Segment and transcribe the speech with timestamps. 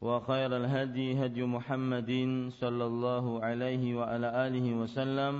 [0.00, 2.12] وخير الهدي هدي محمد
[2.60, 5.34] صلى الله عليه وعلى آله وسلم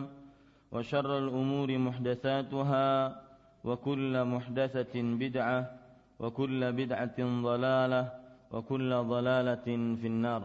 [0.72, 2.88] وشر الأمور محدثاتها
[3.64, 5.60] وكل محدثة بدعة
[6.20, 8.02] وكل بدعة ضلالة
[8.52, 9.68] وكل ضلالة
[10.00, 10.42] في النار.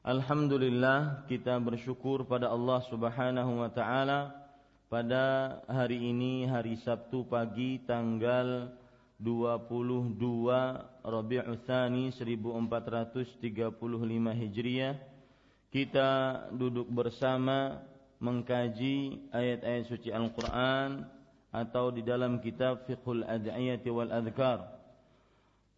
[0.00, 4.32] Alhamdulillah kita bersyukur pada Allah Subhanahu wa taala
[4.88, 8.72] pada hari ini hari Sabtu pagi tanggal
[9.20, 13.32] 22 Rabiul Tsani 1435
[14.36, 14.94] Hijriah.
[15.70, 16.10] Kita
[16.50, 17.78] duduk bersama
[18.18, 21.06] mengkaji ayat-ayat suci Al-Qur'an
[21.50, 24.66] atau di dalam kitab Fiqhul Ad'iyati wal Adhkar.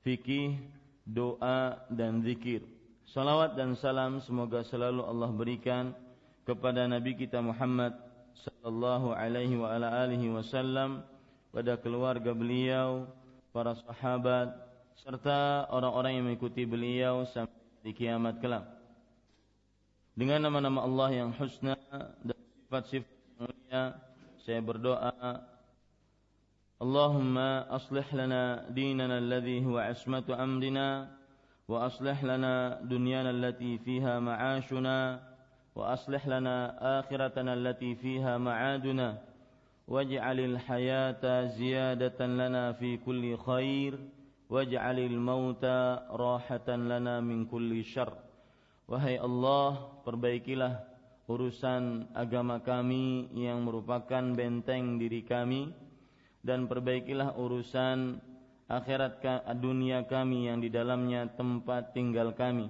[0.03, 0.59] Fikih
[1.07, 2.65] doa dan zikir.
[3.13, 5.93] Salawat dan salam semoga selalu Allah berikan
[6.49, 7.93] kepada nabi kita Muhammad
[8.35, 11.05] sallallahu alaihi wa ala alihi wasallam
[11.53, 13.07] pada keluarga beliau
[13.53, 14.49] para sahabat
[15.02, 18.66] serta orang-orang yang mengikuti beliau sampai di kiamat kelak.
[20.18, 21.78] Dengan nama-nama Allah yang husna
[22.26, 23.84] dan sifat-sifat yang mulia,
[24.42, 25.14] saya berdoa
[26.78, 31.10] Allahumma aslih lana dinana alladhi huwa ismatu amrina
[31.66, 35.18] wa aslih lana dunyana allati fiha ma'ashuna
[35.74, 39.28] wa aslih lana akhiratana allati fiha ma'aduna
[39.88, 41.24] واجعل الحياة
[41.56, 43.96] زيادة لنا في كل خير
[44.53, 48.13] waj'alil mauta rahatan lana min kulli syarr.
[48.85, 50.85] Wahai Allah perbaikilah
[51.25, 55.73] urusan agama kami yang merupakan benteng diri kami
[56.45, 58.21] dan perbaikilah urusan
[58.69, 59.25] akhirat
[59.57, 62.69] dunia kami yang di dalamnya tempat tinggal kami.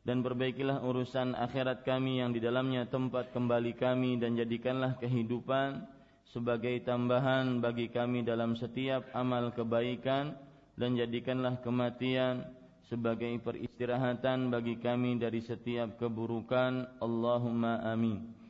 [0.00, 5.84] Dan perbaikilah urusan akhirat kami yang di dalamnya tempat kembali kami dan jadikanlah kehidupan
[6.30, 10.32] sebagai tambahan bagi kami dalam setiap amal kebaikan
[10.80, 12.48] dan jadikanlah kematian
[12.88, 18.40] sebagai peristirahatan bagi kami dari setiap keburukan Allahumma amin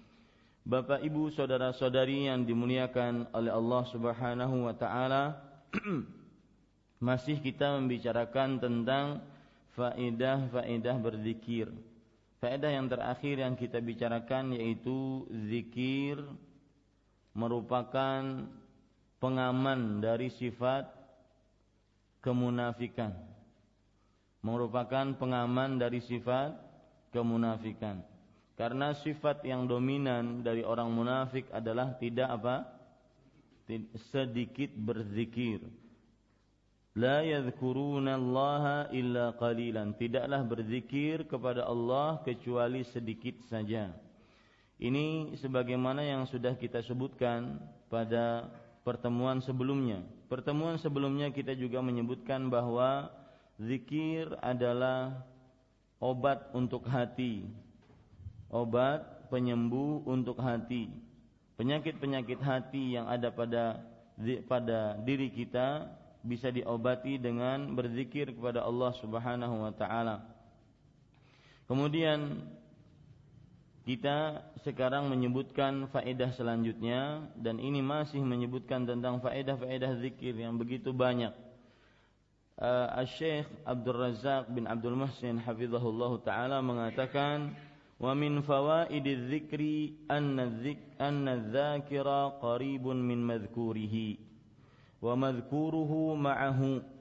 [0.63, 5.43] Bapak Ibu saudara-saudari yang dimuliakan oleh Allah Subhanahu wa taala
[7.11, 9.25] masih kita membicarakan tentang
[9.73, 11.73] faedah-faedah berzikir.
[12.45, 16.21] Faedah yang terakhir yang kita bicarakan yaitu zikir
[17.33, 18.45] merupakan
[19.17, 21.00] pengaman dari sifat
[22.25, 23.13] kemunafikan.
[24.41, 26.57] Merupakan pengaman dari sifat
[27.13, 28.01] kemunafikan.
[28.57, 32.57] Karena sifat yang dominan dari orang munafik adalah tidak apa?
[34.11, 35.63] sedikit berzikir.
[36.99, 39.95] La yadhkuruna Allah illa qalilan.
[39.95, 43.95] Tidaklah berzikir kepada Allah kecuali sedikit saja.
[44.81, 48.51] Ini sebagaimana yang sudah kita sebutkan pada
[48.83, 50.03] pertemuan sebelumnya.
[50.31, 53.11] Pertemuan sebelumnya kita juga menyebutkan bahwa
[53.59, 55.27] zikir adalah
[55.99, 57.51] obat untuk hati.
[58.47, 60.87] Obat penyembuh untuk hati.
[61.59, 63.83] Penyakit-penyakit hati yang ada pada
[64.47, 65.91] pada diri kita
[66.23, 70.23] bisa diobati dengan berzikir kepada Allah Subhanahu wa taala.
[71.67, 72.39] Kemudian
[73.89, 81.33] kita sekarang menyebutkan faedah selanjutnya dan ini masih menyebutkan tentang faedah-faedah zikir yang begitu banyak.
[82.61, 87.57] Uh, Syekh Abdul Razak bin Abdul Muhsin hafizahullah taala mengatakan
[87.97, 94.21] wa min fawaidiz zikri anna dzik anna dzakira qaribun min madhkurihi
[95.01, 97.00] wa madhkuruhu ma'ahu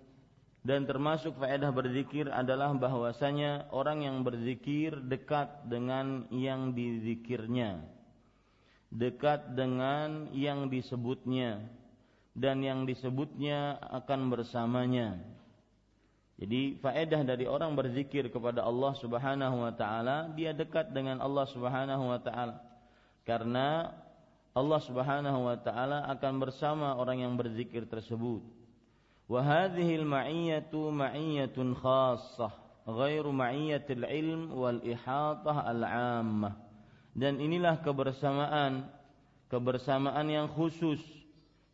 [0.60, 7.80] dan termasuk faedah berzikir adalah bahwasanya orang yang berzikir dekat dengan yang dizikirnya.
[8.92, 11.64] Dekat dengan yang disebutnya.
[12.36, 15.16] Dan yang disebutnya akan bersamanya.
[16.40, 22.04] Jadi faedah dari orang berzikir kepada Allah Subhanahu wa taala dia dekat dengan Allah Subhanahu
[22.16, 22.64] wa taala.
[23.28, 23.92] Karena
[24.56, 28.59] Allah Subhanahu wa taala akan bersama orang yang berzikir tersebut
[29.29, 32.51] وهذه المعية معية خاصة
[32.89, 36.51] غير معية العلم والإحاطة العامة
[37.15, 38.91] dan inilah kebersamaan
[39.47, 40.99] kebersamaan yang khusus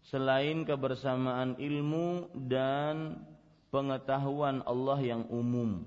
[0.04, 3.24] selain kebersamaan ilmu dan
[3.72, 5.82] pengetahuan Allah yang umum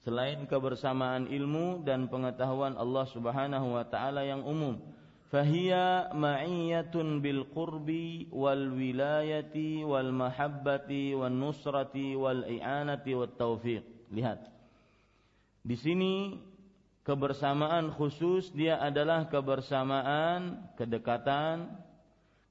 [0.00, 4.80] selain kebersamaan ilmu dan pengetahuan Allah Subhanahu wa taala yang umum
[9.81, 13.83] wal mahabbati wan nusrati wal i'anati wat taufiq.
[14.13, 14.47] Lihat.
[15.65, 16.37] Di sini
[17.01, 21.73] kebersamaan khusus dia adalah kebersamaan kedekatan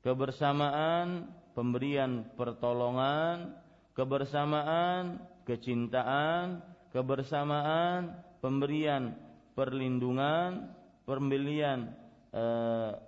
[0.02, 3.54] kebersamaan pemberian pertolongan
[3.94, 9.18] kebersamaan kecintaan kebersamaan, pemberian
[9.58, 10.70] perlindungan,
[11.02, 11.90] pembelian
[12.34, 12.44] e,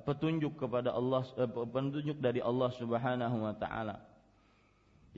[0.07, 3.99] petunjuk kepada Allah e, petunjuk dari Allah Subhanahu wa taala.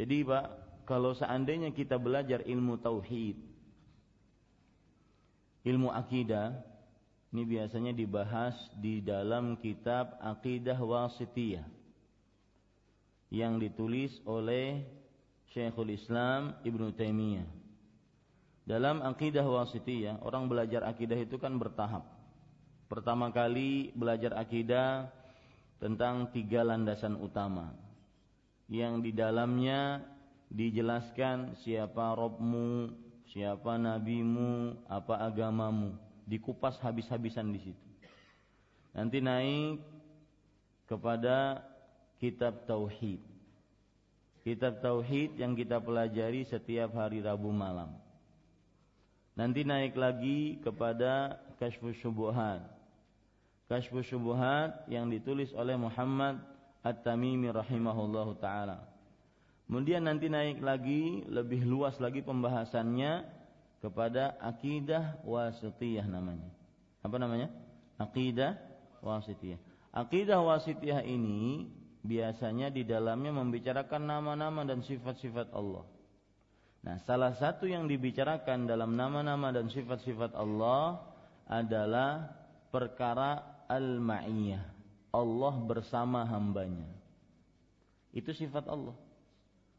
[0.00, 0.46] Jadi Pak,
[0.88, 3.36] kalau seandainya kita belajar ilmu tauhid,
[5.68, 6.56] ilmu akidah,
[7.28, 11.68] ini biasanya dibahas di dalam kitab Aqidah Wasitiyah
[13.28, 14.80] yang ditulis oleh
[15.52, 17.48] Syekhul Islam Ibnu Taimiyah.
[18.68, 22.04] Dalam akidah wasitiyah, orang belajar akidah itu kan bertahap.
[22.88, 25.12] Pertama kali belajar akidah
[25.76, 27.76] tentang tiga landasan utama.
[28.68, 30.00] Yang di dalamnya
[30.48, 32.92] dijelaskan siapa Robmu,
[33.28, 35.96] siapa nabimu, apa agamamu.
[36.24, 37.86] Dikupas habis-habisan di situ.
[38.96, 39.84] Nanti naik
[40.88, 41.60] kepada
[42.20, 43.20] kitab tauhid.
[44.44, 47.92] Kitab tauhid yang kita pelajari setiap hari Rabu malam
[49.38, 52.77] Nanti naik lagi kepada Kashfus Syubuhat.
[53.68, 56.40] Kashfus Syubuhat yang ditulis oleh Muhammad
[56.80, 58.88] At-Tamimi rahimahullahu taala.
[59.68, 63.28] Kemudian nanti naik lagi lebih luas lagi pembahasannya
[63.84, 66.48] kepada akidah wasitiyah namanya.
[67.04, 67.52] Apa namanya?
[68.00, 68.56] Akidah
[69.04, 69.60] wasitiyah.
[69.92, 71.68] Akidah wasitiyah ini
[72.00, 75.84] biasanya di dalamnya membicarakan nama-nama dan sifat-sifat Allah.
[76.88, 81.04] Nah, salah satu yang dibicarakan dalam nama-nama dan sifat-sifat Allah
[81.44, 82.32] adalah
[82.72, 84.64] perkara al-ma'iyah.
[85.12, 86.88] Allah bersama hambanya.
[88.12, 88.96] Itu sifat Allah.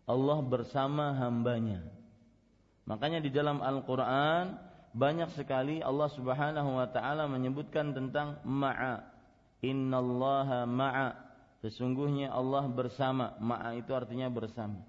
[0.09, 1.85] Allah bersama hambanya.
[2.89, 4.57] Makanya di dalam Al-Quran
[4.89, 9.05] banyak sekali Allah Subhanahu wa taala menyebutkan tentang ma'a.
[9.61, 11.09] Innallaha ma'a.
[11.61, 13.37] Sesungguhnya Allah bersama.
[13.37, 14.81] Ma'a itu artinya bersama.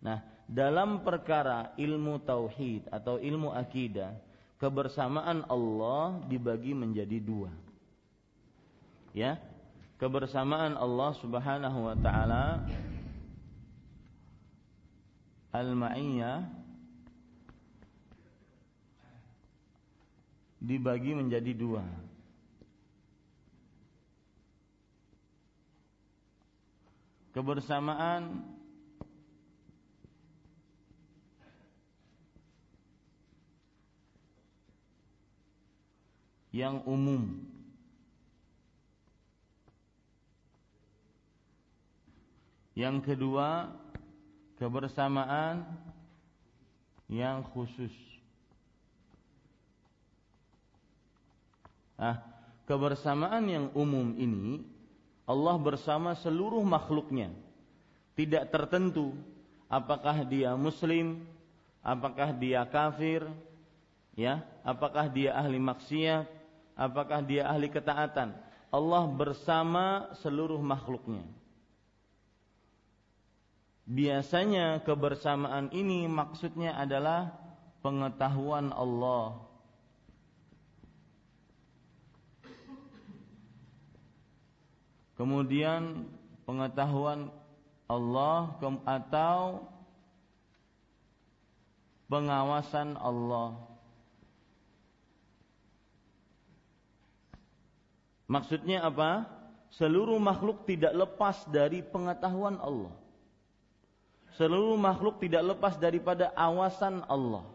[0.00, 4.16] Nah, dalam perkara ilmu tauhid atau ilmu akidah
[4.56, 7.63] kebersamaan Allah dibagi menjadi dua
[9.14, 9.38] ya.
[9.96, 12.66] Kebersamaan Allah Subhanahu wa taala.
[15.54, 16.50] Al-ma'iyyah
[20.58, 21.86] dibagi menjadi dua.
[27.30, 28.42] Kebersamaan
[36.54, 37.53] yang umum.
[42.74, 43.70] Yang kedua,
[44.58, 45.62] kebersamaan
[47.06, 47.94] yang khusus.
[51.94, 52.18] Nah,
[52.66, 54.66] kebersamaan yang umum ini
[55.24, 57.30] Allah bersama seluruh makhluknya.
[58.18, 59.14] Tidak tertentu
[59.70, 61.22] apakah dia muslim,
[61.78, 63.26] apakah dia kafir,
[64.18, 66.26] ya, apakah dia ahli maksiat,
[66.74, 68.34] apakah dia ahli ketaatan.
[68.74, 71.22] Allah bersama seluruh makhluknya.
[73.84, 77.36] Biasanya kebersamaan ini maksudnya adalah
[77.84, 79.44] pengetahuan Allah.
[85.20, 86.08] Kemudian
[86.48, 87.28] pengetahuan
[87.84, 88.56] Allah
[88.88, 89.68] atau
[92.08, 93.60] pengawasan Allah.
[98.24, 99.28] Maksudnya apa?
[99.76, 103.03] Seluruh makhluk tidak lepas dari pengetahuan Allah.
[104.34, 107.46] Seluruh makhluk tidak lepas daripada awasan Allah.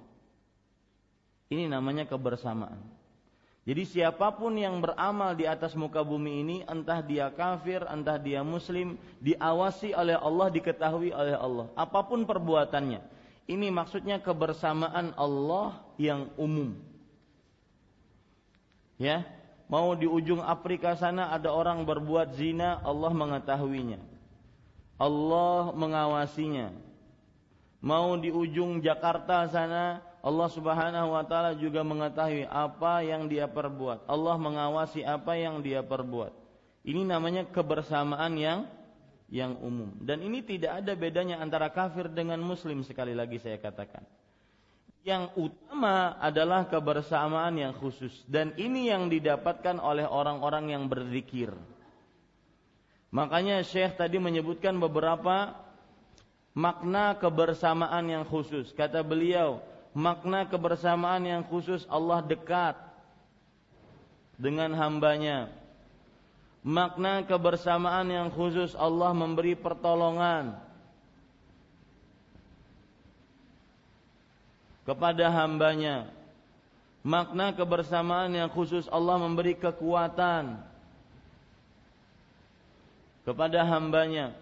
[1.51, 2.79] Ini namanya kebersamaan.
[3.67, 8.41] Jadi siapa pun yang beramal di atas muka bumi ini, entah dia kafir, entah dia
[8.41, 11.67] muslim, diawasi oleh Allah, diketahui oleh Allah.
[11.77, 13.03] Apa pun perbuatannya.
[13.49, 16.77] Ini maksudnya kebersamaan Allah yang umum.
[18.97, 19.25] Ya,
[19.69, 24.01] Mau di ujung Afrika sana ada orang berbuat zina, Allah mengetahuinya.
[24.99, 26.75] Allah mengawasinya.
[27.79, 34.03] Mau di ujung Jakarta sana, Allah Subhanahu wa taala juga mengetahui apa yang dia perbuat.
[34.03, 36.35] Allah mengawasi apa yang dia perbuat.
[36.83, 38.67] Ini namanya kebersamaan yang
[39.31, 39.95] yang umum.
[40.03, 44.03] Dan ini tidak ada bedanya antara kafir dengan muslim sekali lagi saya katakan.
[44.99, 51.55] yang utama adalah kebersamaan yang khusus dan ini yang didapatkan oleh orang-orang yang berzikir.
[53.09, 55.57] Makanya Syekh tadi menyebutkan beberapa
[56.53, 58.69] makna kebersamaan yang khusus.
[58.69, 59.65] Kata beliau,
[59.97, 62.77] makna kebersamaan yang khusus Allah dekat
[64.37, 65.49] dengan hambanya.
[66.61, 70.53] Makna kebersamaan yang khusus Allah memberi pertolongan
[74.85, 76.13] kepada hambanya.
[77.01, 80.68] Makna kebersamaan yang khusus Allah memberi kekuatan
[83.29, 84.33] kepada hambanya.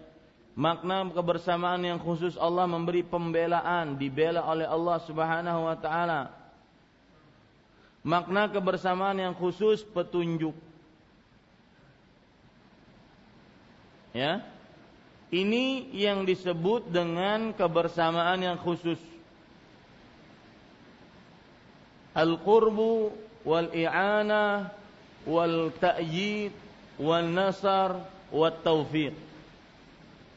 [0.56, 6.32] Makna kebersamaan yang khusus Allah memberi pembelaan, dibela oleh Allah Subhanahu wa taala.
[8.00, 10.56] Makna kebersamaan yang khusus petunjuk.
[14.16, 14.40] Ya.
[15.28, 18.96] Ini yang disebut dengan kebersamaan yang khusus
[22.16, 23.12] al-qurbu
[23.44, 24.72] wal i'anah
[25.28, 26.56] wal ta'yid
[26.96, 29.14] wal nasar wat taufiq.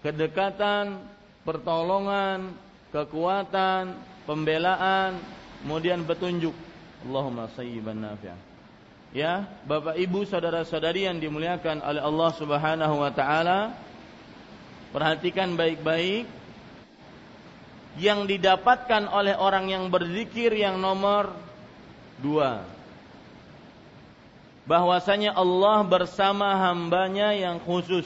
[0.02, 1.06] Kedekatan
[1.46, 2.54] pertolongan
[2.90, 3.96] kekuatan
[4.26, 5.22] pembelaan
[5.62, 6.54] kemudian petunjuk.
[7.02, 8.52] Allahumma sayyiban nafi'an
[9.12, 13.76] ya Bapak Ibu saudara-saudari yang dimuliakan oleh Allah Subhanahu wa taala
[14.92, 16.44] perhatikan baik-baik.
[18.00, 21.36] Yang didapatkan oleh orang yang berzikir yang nomor
[22.24, 22.64] Dua
[24.70, 28.06] Bahwasanya Allah bersama hambanya yang khusus.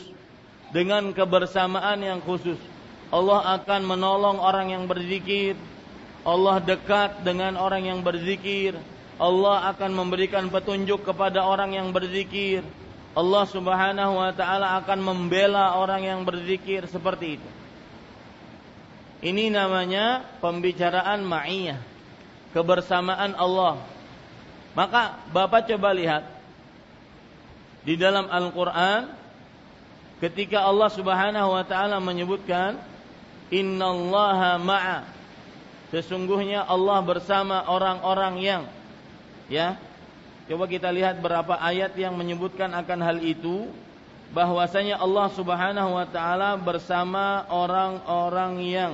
[0.72, 2.60] Dengan kebersamaan yang khusus.
[3.12, 5.56] Allah akan menolong orang yang berzikir.
[6.26, 8.76] Allah dekat dengan orang yang berzikir.
[9.16, 12.66] Allah akan memberikan petunjuk kepada orang yang berzikir.
[13.16, 17.50] Allah subhanahu wa ta'ala akan membela orang yang berzikir seperti itu.
[19.24, 21.80] Ini namanya pembicaraan ma'iyah.
[22.52, 23.80] Kebersamaan Allah.
[24.76, 26.35] Maka Bapak coba lihat
[27.86, 29.14] di dalam Al-Qur'an
[30.20, 32.82] ketika Allah Subhanahu wa taala menyebutkan
[33.54, 35.00] innallaha ma'a.
[35.94, 38.64] Sesungguhnya Allah bersama orang-orang yang
[39.48, 39.78] ya.
[40.46, 43.70] Coba kita lihat berapa ayat yang menyebutkan akan hal itu.
[44.34, 48.92] Bahwasanya Allah Subhanahu wa taala bersama orang-orang yang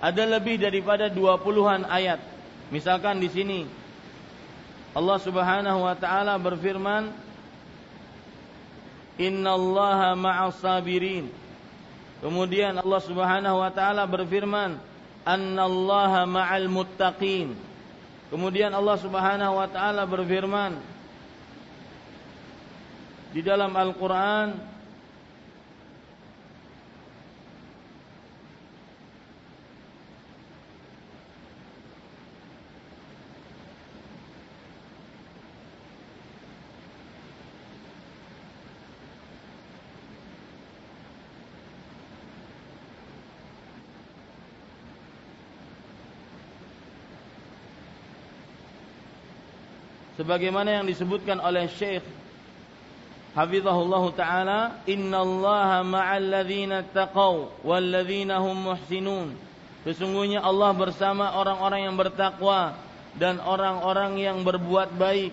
[0.00, 2.20] ada lebih daripada dua puluhan ayat.
[2.68, 3.60] Misalkan di sini
[4.96, 7.12] Allah Subhanahu wa taala berfirman
[9.16, 11.32] Innallaha ma'as sabirin.
[12.20, 14.76] Kemudian Allah Subhanahu wa taala berfirman
[15.24, 17.56] Annallaha ma'al muttaqin.
[18.28, 20.76] Kemudian Allah Subhanahu wa taala berfirman
[23.32, 24.75] di dalam Al-Qur'an
[50.26, 52.02] sebagaimana yang disebutkan oleh Syekh
[53.38, 57.94] Hafizahullah taala innallaha ma'al ladzina taqaw wal
[58.42, 59.38] hum muhsinun.
[59.86, 62.74] Sesungguhnya Allah bersama orang-orang yang bertakwa
[63.14, 65.30] dan orang-orang yang berbuat baik.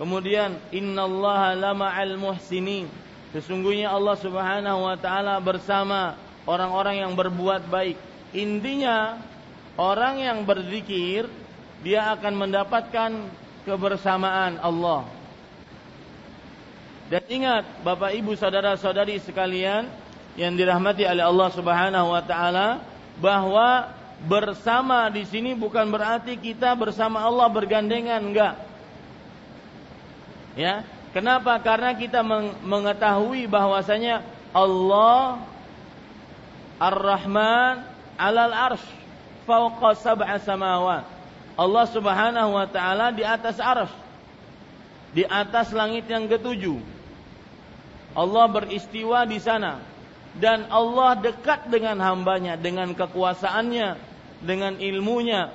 [0.00, 2.88] Kemudian innallaha lama'al muhsinin.
[3.36, 7.98] Sesungguhnya Allah Subhanahu wa taala bersama orang-orang yang berbuat baik.
[8.32, 9.18] Intinya
[9.76, 11.26] orang yang berzikir
[11.82, 13.10] dia akan mendapatkan
[13.66, 15.02] kebersamaan Allah.
[17.10, 19.90] Dan ingat Bapak Ibu saudara-saudari sekalian
[20.38, 22.82] yang dirahmati oleh Allah Subhanahu wa taala
[23.18, 23.90] bahwa
[24.26, 28.54] bersama di sini bukan berarti kita bersama Allah bergandengan enggak.
[30.56, 30.82] Ya,
[31.12, 31.60] kenapa?
[31.60, 32.24] Karena kita
[32.64, 34.24] mengetahui bahwasanya
[34.56, 35.44] Allah
[36.80, 37.84] Ar-Rahman
[38.16, 38.96] 'alal arsy
[39.46, 41.15] fawqa sab'a samawat.
[41.56, 43.96] Allah Subhanahu wa taala di atas arsy.
[45.16, 46.76] Di atas langit yang ketujuh.
[48.12, 49.80] Allah beristiwa di sana
[50.36, 53.96] dan Allah dekat dengan hambanya dengan kekuasaannya,
[54.44, 55.52] dengan ilmunya.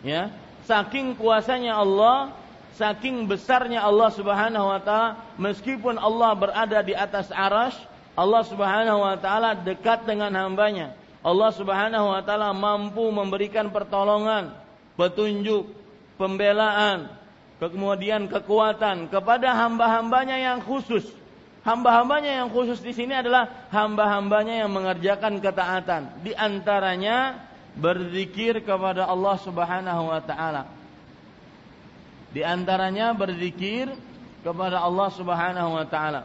[0.00, 0.32] Ya,
[0.64, 2.32] saking kuasanya Allah,
[2.76, 7.76] saking besarnya Allah Subhanahu wa taala, meskipun Allah berada di atas aras,
[8.16, 10.96] Allah Subhanahu wa taala dekat dengan hambanya.
[11.20, 14.54] Allah Subhanahu wa taala mampu memberikan pertolongan,
[14.98, 15.70] petunjuk,
[16.18, 17.06] pembelaan,
[17.62, 21.06] kemudian kekuatan kepada hamba-hambanya yang khusus.
[21.62, 26.22] Hamba-hambanya yang khusus di sini adalah hamba-hambanya yang mengerjakan ketaatan.
[26.26, 27.44] Di antaranya
[27.78, 30.62] berzikir kepada Allah Subhanahu wa taala.
[32.34, 33.92] Di antaranya berzikir
[34.42, 36.22] kepada Allah Subhanahu wa taala.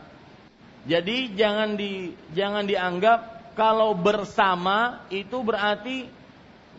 [0.83, 3.19] Jadi jangan di jangan dianggap
[3.55, 6.11] kalau bersama itu berarti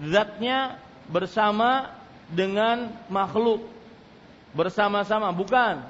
[0.03, 0.77] zatnya
[1.09, 1.93] bersama
[2.31, 3.65] dengan makhluk.
[4.55, 5.83] Bersama-sama bukan.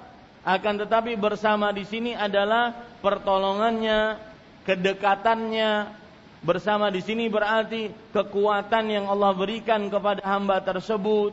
[0.45, 4.21] Akan tetapi bersama di sini adalah pertolongannya
[4.65, 6.03] kedekatannya.
[6.45, 11.33] Bersama di sini berarti kekuatan yang Allah berikan kepada hamba tersebut.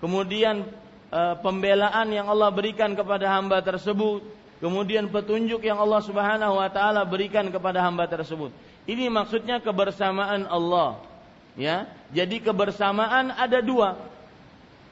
[0.00, 0.64] Kemudian
[1.12, 4.24] e, pembelaan yang Allah berikan kepada hamba tersebut.
[4.64, 8.48] Kemudian petunjuk yang Allah Subhanahu wa taala berikan kepada hamba tersebut.
[8.88, 11.11] Ini maksudnya kebersamaan Allah.
[11.56, 11.88] Ya.
[12.12, 13.96] Jadi kebersamaan ada dua.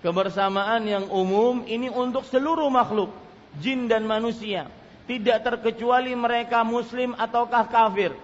[0.01, 3.13] Kebersamaan yang umum ini untuk seluruh makhluk,
[3.61, 4.69] jin dan manusia.
[5.05, 8.17] Tidak terkecuali mereka muslim ataukah kafir.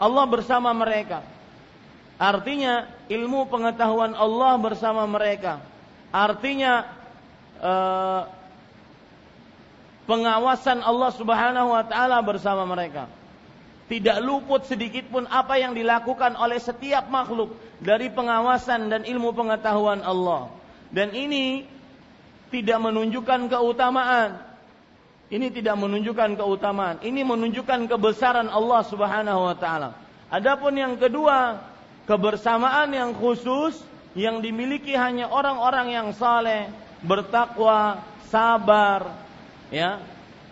[0.00, 1.20] Allah bersama mereka.
[2.16, 5.60] Artinya ilmu pengetahuan Allah bersama mereka.
[6.14, 6.86] Artinya
[7.60, 8.22] uh,
[10.06, 13.10] pengawasan Allah Subhanahu wa taala bersama mereka.
[13.90, 20.00] Tidak luput sedikit pun apa yang dilakukan oleh setiap makhluk dari pengawasan dan ilmu pengetahuan
[20.00, 20.48] Allah.
[20.88, 21.66] Dan ini
[22.48, 24.38] tidak menunjukkan keutamaan.
[25.32, 27.00] Ini tidak menunjukkan keutamaan.
[27.00, 29.96] Ini menunjukkan kebesaran Allah Subhanahu wa taala.
[30.28, 31.60] Adapun yang kedua,
[32.04, 33.76] kebersamaan yang khusus
[34.12, 36.68] yang dimiliki hanya orang-orang yang saleh,
[37.00, 39.16] bertakwa, sabar,
[39.72, 40.00] ya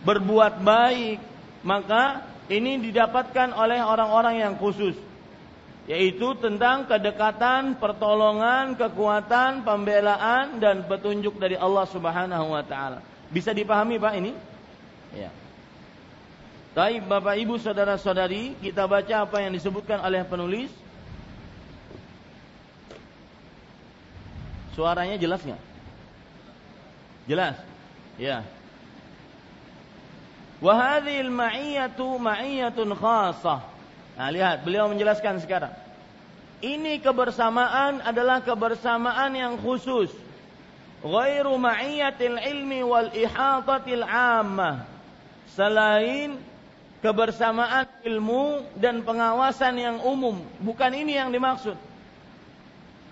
[0.00, 1.20] berbuat baik
[1.60, 4.98] maka ini didapatkan oleh orang-orang yang khusus
[5.90, 13.02] yaitu tentang kedekatan, pertolongan, kekuatan, pembelaan dan petunjuk dari Allah Subhanahu wa taala.
[13.26, 14.30] Bisa dipahami Pak ini?
[15.18, 15.34] Ya.
[16.78, 20.70] Baik Bapak Ibu saudara-saudari, kita baca apa yang disebutkan oleh penulis.
[24.78, 25.62] Suaranya jelas nggak?
[27.26, 27.58] Jelas?
[28.14, 28.46] Ya.
[30.60, 33.64] Wahadil ma'iyatu ma'iyatun khasah.
[34.20, 35.72] Nah, lihat, beliau menjelaskan sekarang.
[36.60, 40.12] Ini kebersamaan adalah kebersamaan yang khusus.
[41.00, 44.84] Ghairu ma'iyatil ilmi wal ihatatil ammah.
[45.56, 46.36] Selain
[47.00, 50.44] kebersamaan ilmu dan pengawasan yang umum.
[50.60, 51.80] Bukan ini yang dimaksud.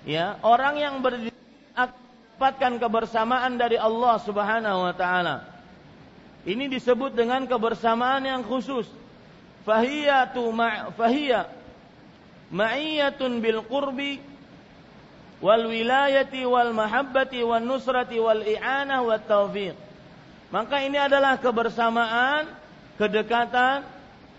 [0.05, 5.58] Ya, orang yang berdapatkan kebersamaan dari Allah Subhanahu wa taala
[6.49, 8.89] ini disebut dengan kebersamaan yang khusus.
[9.69, 11.45] Fahiyatu ma' fahiya
[12.49, 14.17] ma'iyatun bil qurbi
[15.45, 19.77] wal wilayati wal mahabbati wan nusrati wal i'anah wat taufiq.
[20.49, 22.49] Maka ini adalah kebersamaan,
[22.97, 23.85] kedekatan,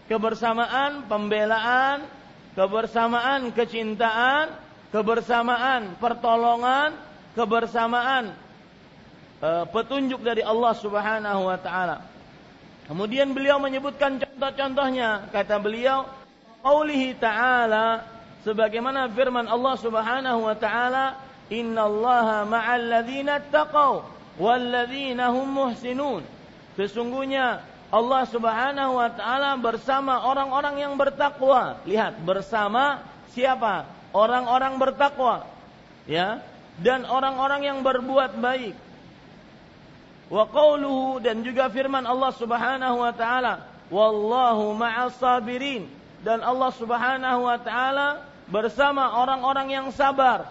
[0.09, 2.09] kebersamaan pembelaan,
[2.57, 4.57] kebersamaan kecintaan,
[4.89, 6.97] kebersamaan pertolongan,
[7.37, 8.33] kebersamaan
[9.41, 12.03] petunjuk dari Allah Subhanahu wa taala.
[12.89, 15.29] Kemudian beliau menyebutkan contoh-contohnya.
[15.29, 16.09] Kata beliau,
[16.65, 18.01] "Qaulihi ta'ala"
[18.41, 21.21] sebagaimana firman Allah Subhanahu wa taala,
[21.53, 24.03] "Innallaha ma'al ladzina taqau
[24.41, 26.25] wal ladzina hum muhsinun."
[26.75, 27.61] Sesungguhnya
[27.93, 31.77] Allah Subhanahu wa taala bersama orang-orang yang bertakwa.
[31.85, 33.05] Lihat, bersama
[33.37, 33.85] siapa?
[34.17, 35.45] Orang-orang bertakwa.
[36.09, 36.41] Ya,
[36.81, 38.88] dan orang-orang yang berbuat baik
[40.29, 45.89] wa qawluhu dan juga firman Allah Subhanahu wa taala wallahu ma'as sabirin.
[46.19, 50.49] Dan Allah Subhanahu wa taala bersama orang-orang yang sabar.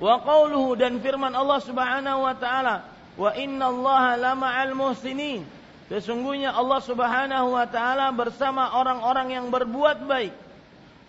[0.00, 5.46] Wa qawluhu dan firman Allah Subhanahu wa taala wa innallaha lama'al muhsinin.
[5.86, 10.34] Sesungguhnya Allah Subhanahu wa taala bersama orang-orang yang berbuat baik.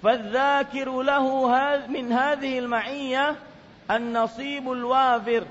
[0.03, 1.49] Fadzakiru lahu
[1.89, 3.39] min hadhihi al-ma'iyyah
[3.89, 5.47] an-nasibul wafir.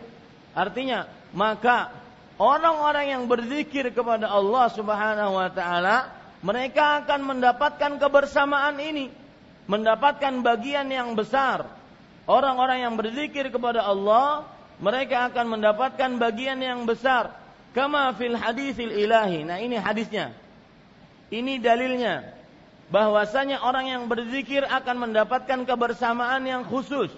[0.54, 1.90] Artinya maka
[2.38, 9.10] orang-orang yang berzikir kepada Allah Subhanahu wa taala mereka akan mendapatkan kebersamaan ini,
[9.66, 11.66] mendapatkan bagian yang besar.
[12.24, 14.48] Orang-orang yang berzikir kepada Allah,
[14.80, 17.32] mereka akan mendapatkan bagian yang besar.
[17.72, 19.44] Kama fil hadisil ilahi.
[19.44, 20.36] Nah, ini hadisnya.
[21.32, 22.36] Ini dalilnya
[22.92, 27.08] bahwasanya orang yang berzikir akan mendapatkan kebersamaan yang khusus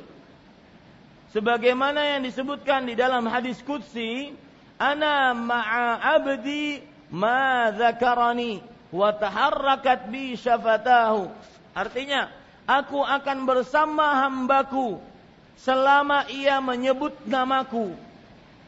[1.36, 4.32] sebagaimana yang disebutkan di dalam hadis qudsi
[4.80, 6.80] ana ma'a abdi
[7.12, 11.28] ma dzakarani wa taharrakat bi syafatahu
[11.76, 12.32] artinya
[12.64, 14.96] aku akan bersama hambaku
[15.60, 17.92] selama ia menyebut namaku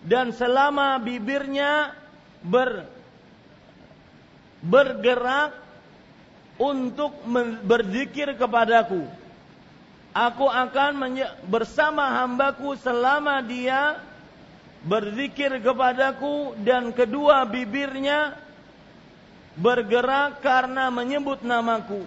[0.04, 1.96] dan selama bibirnya
[2.44, 2.84] ber
[4.60, 5.54] bergerak
[6.58, 7.14] untuk
[7.62, 9.06] berzikir kepadaku.
[10.18, 11.14] Aku akan
[11.46, 14.02] bersama hambaku selama dia
[14.82, 18.34] berzikir kepadaku dan kedua bibirnya
[19.54, 22.02] bergerak karena menyebut namaku.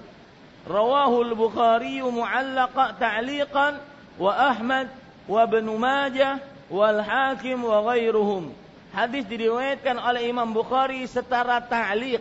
[0.68, 3.80] Rawahul Bukhari mu'allaqa ta'liqan
[4.20, 4.92] wa Ahmad
[5.24, 8.52] wa Ibn Majah wal Hakim wa ghairuhum.
[8.92, 12.20] Hadis diriwayatkan oleh Imam Bukhari setara ta'liq.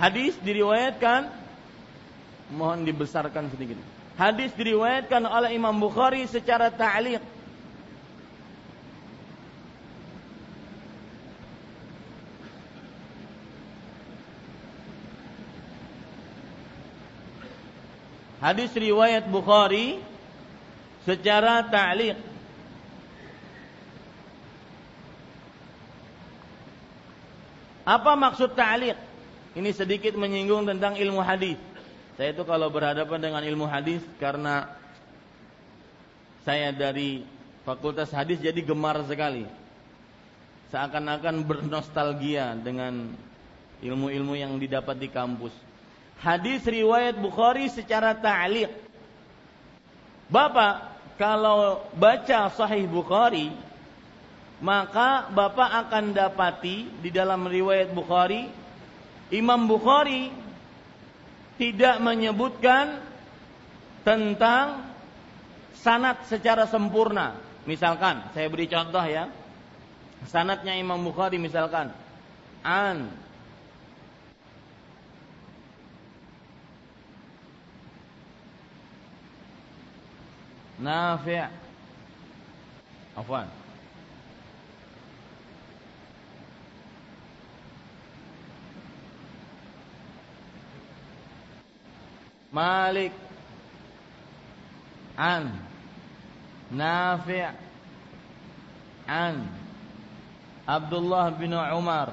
[0.00, 1.28] Hadis diriwayatkan
[2.50, 3.78] mohon dibesarkan sedikit.
[4.16, 7.20] Hadis diriwayatkan oleh Imam Bukhari secara ta'liq.
[18.40, 19.98] Hadis riwayat Bukhari
[21.02, 22.14] secara ta'liq.
[27.86, 28.94] Apa maksud ta'liq?
[29.56, 31.58] Ini sedikit menyinggung tentang ilmu hadis.
[32.16, 34.72] Saya itu kalau berhadapan dengan ilmu hadis karena
[36.48, 37.28] saya dari
[37.68, 39.44] fakultas hadis jadi gemar sekali.
[40.72, 43.12] Seakan-akan bernostalgia dengan
[43.84, 45.52] ilmu-ilmu yang didapat di kampus.
[46.16, 48.72] Hadis riwayat Bukhari secara ta'liq.
[50.32, 53.52] Bapak kalau baca sahih Bukhari
[54.56, 58.48] maka Bapak akan dapati di dalam riwayat Bukhari
[59.28, 60.45] Imam Bukhari
[61.56, 63.00] tidak menyebutkan
[64.04, 64.86] tentang
[65.80, 67.36] sanat secara sempurna.
[67.66, 69.28] Misalkan, saya beri contoh ya.
[70.30, 71.92] Sanatnya Imam Bukhari misalkan
[72.64, 73.12] an
[80.76, 81.46] Nafi'
[83.16, 83.65] Afwan
[92.52, 93.12] Malik.
[95.16, 95.50] An.
[96.72, 97.46] Nafi'
[99.06, 99.36] an.
[100.66, 102.10] Abdullah bin Umar.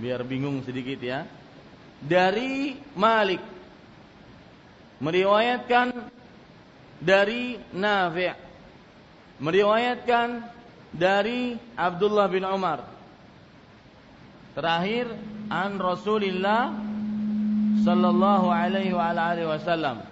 [0.00, 1.28] Biar bingung sedikit ya.
[2.00, 3.44] Dari Malik.
[5.00, 5.92] Meriwayatkan
[7.00, 8.50] dari Nafi'
[9.40, 10.44] meriwayatkan
[10.92, 12.84] dari Abdullah bin Umar.
[14.52, 15.08] Terakhir
[15.50, 16.70] an Rasulillah
[17.82, 20.06] sallallahu alaihi wa alihi wasallam.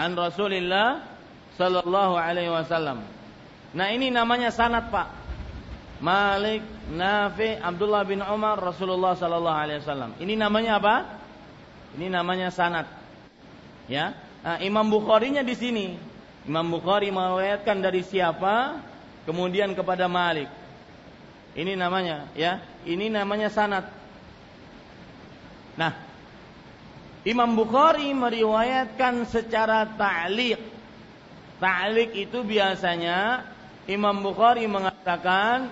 [0.00, 1.04] An Rasulillah
[1.60, 3.04] sallallahu alaihi wasallam.
[3.76, 5.20] Nah, ini namanya sanad, Pak.
[6.00, 10.16] Malik, Nafi, Abdullah bin Umar, Rasulullah sallallahu alaihi wasallam.
[10.16, 10.96] Ini namanya apa?
[12.00, 12.88] Ini namanya sanad.
[13.84, 14.16] Ya.
[14.40, 15.86] Nah, Imam Bukhari-nya di sini.
[16.48, 18.80] Imam Bukhari meriwayatkan dari siapa?
[19.28, 20.48] Kemudian kepada Malik.
[21.52, 22.64] Ini namanya, ya.
[22.88, 23.99] Ini namanya sanad.
[25.78, 25.92] Nah,
[27.22, 30.60] Imam Bukhari meriwayatkan secara ta'liq.
[31.60, 33.44] Ta'liq itu biasanya
[33.84, 35.68] Imam Bukhari mengatakan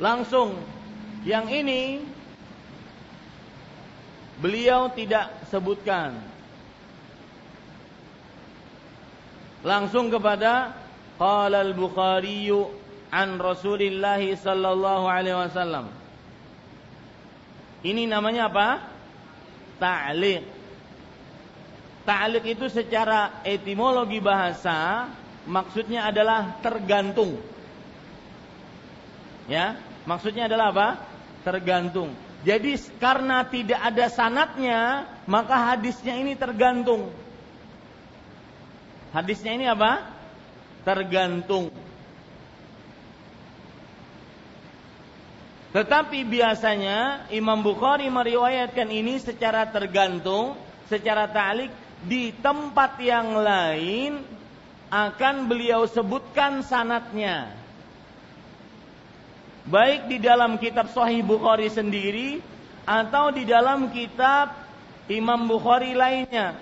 [0.00, 0.56] langsung
[1.24, 2.00] yang ini
[4.40, 6.16] beliau tidak sebutkan
[9.64, 10.76] langsung kepada
[11.16, 12.52] qala al-Bukhari
[13.08, 15.88] an Rasulillah sallallahu alaihi wasallam
[17.86, 18.82] ini namanya apa?
[19.78, 20.42] Ta'liq.
[22.02, 25.06] Ta'liq itu secara etimologi bahasa
[25.46, 27.38] maksudnya adalah tergantung.
[29.46, 30.88] Ya, maksudnya adalah apa?
[31.46, 32.10] Tergantung.
[32.42, 37.10] Jadi karena tidak ada sanatnya, maka hadisnya ini tergantung.
[39.14, 40.02] Hadisnya ini apa?
[40.82, 41.70] Tergantung.
[45.76, 50.56] Tetapi biasanya Imam Bukhari meriwayatkan ini secara tergantung,
[50.88, 51.68] secara ta'lik
[52.00, 54.24] di tempat yang lain
[54.88, 57.52] akan beliau sebutkan sanatnya.
[59.68, 62.40] Baik di dalam kitab Sahih Bukhari sendiri
[62.88, 64.56] atau di dalam kitab
[65.12, 66.56] Imam Bukhari lainnya.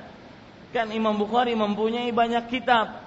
[0.75, 2.99] Kan Imam Bukhari mempunyai banyak kitab.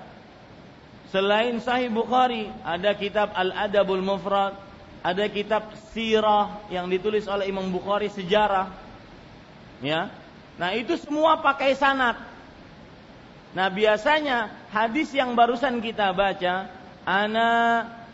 [1.11, 4.66] Selain Sahih Bukhari, ada kitab Al-Adabul Mufrad,
[5.07, 8.75] ada kitab sirah yang ditulis oleh Imam Bukhari sejarah.
[9.79, 10.11] Ya.
[10.59, 12.19] Nah, itu semua pakai sanad.
[13.55, 16.67] Nah, biasanya hadis yang barusan kita baca,
[17.07, 17.51] ana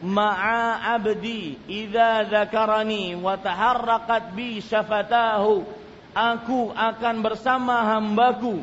[0.06, 5.66] ma'a abdi idza dzakarani wa taharraqat bi syafatahu.
[6.14, 8.62] Aku akan bersama hambaku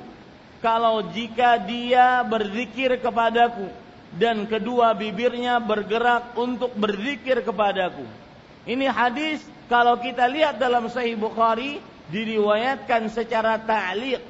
[0.63, 3.67] kalau jika dia berzikir kepadaku
[4.15, 8.20] dan kedua bibirnya bergerak untuk berzikir kepadaku.
[8.69, 14.21] Ini hadis kalau kita lihat dalam Sahih Bukhari diriwayatkan secara ta'liq.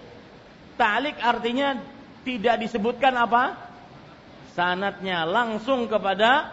[0.76, 1.80] Ta'liq artinya
[2.22, 3.56] tidak disebutkan apa?
[4.54, 6.52] Sanatnya langsung kepada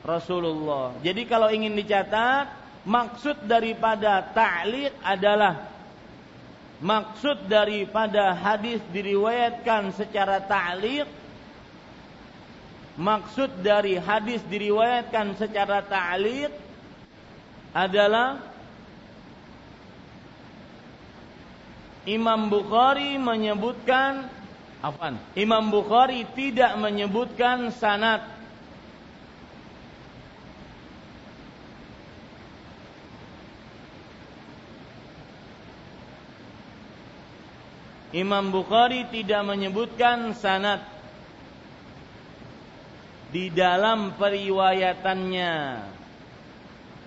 [0.00, 0.96] Rasulullah.
[1.04, 2.48] Jadi kalau ingin dicatat,
[2.88, 5.68] maksud daripada ta'liq adalah
[6.80, 11.04] maksud daripada hadis diriwayatkan secara ta'liq
[12.96, 16.48] maksud dari hadis diriwayatkan secara ta'liq
[17.70, 18.42] adalah
[22.08, 24.26] Imam Bukhari menyebutkan
[24.80, 25.20] Afan.
[25.36, 28.24] Imam Bukhari tidak menyebutkan sanad.
[38.10, 40.82] Imam Bukhari tidak menyebutkan sanad
[43.30, 45.54] di dalam periwayatannya.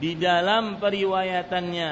[0.04, 1.92] Di dalam periwayatannya.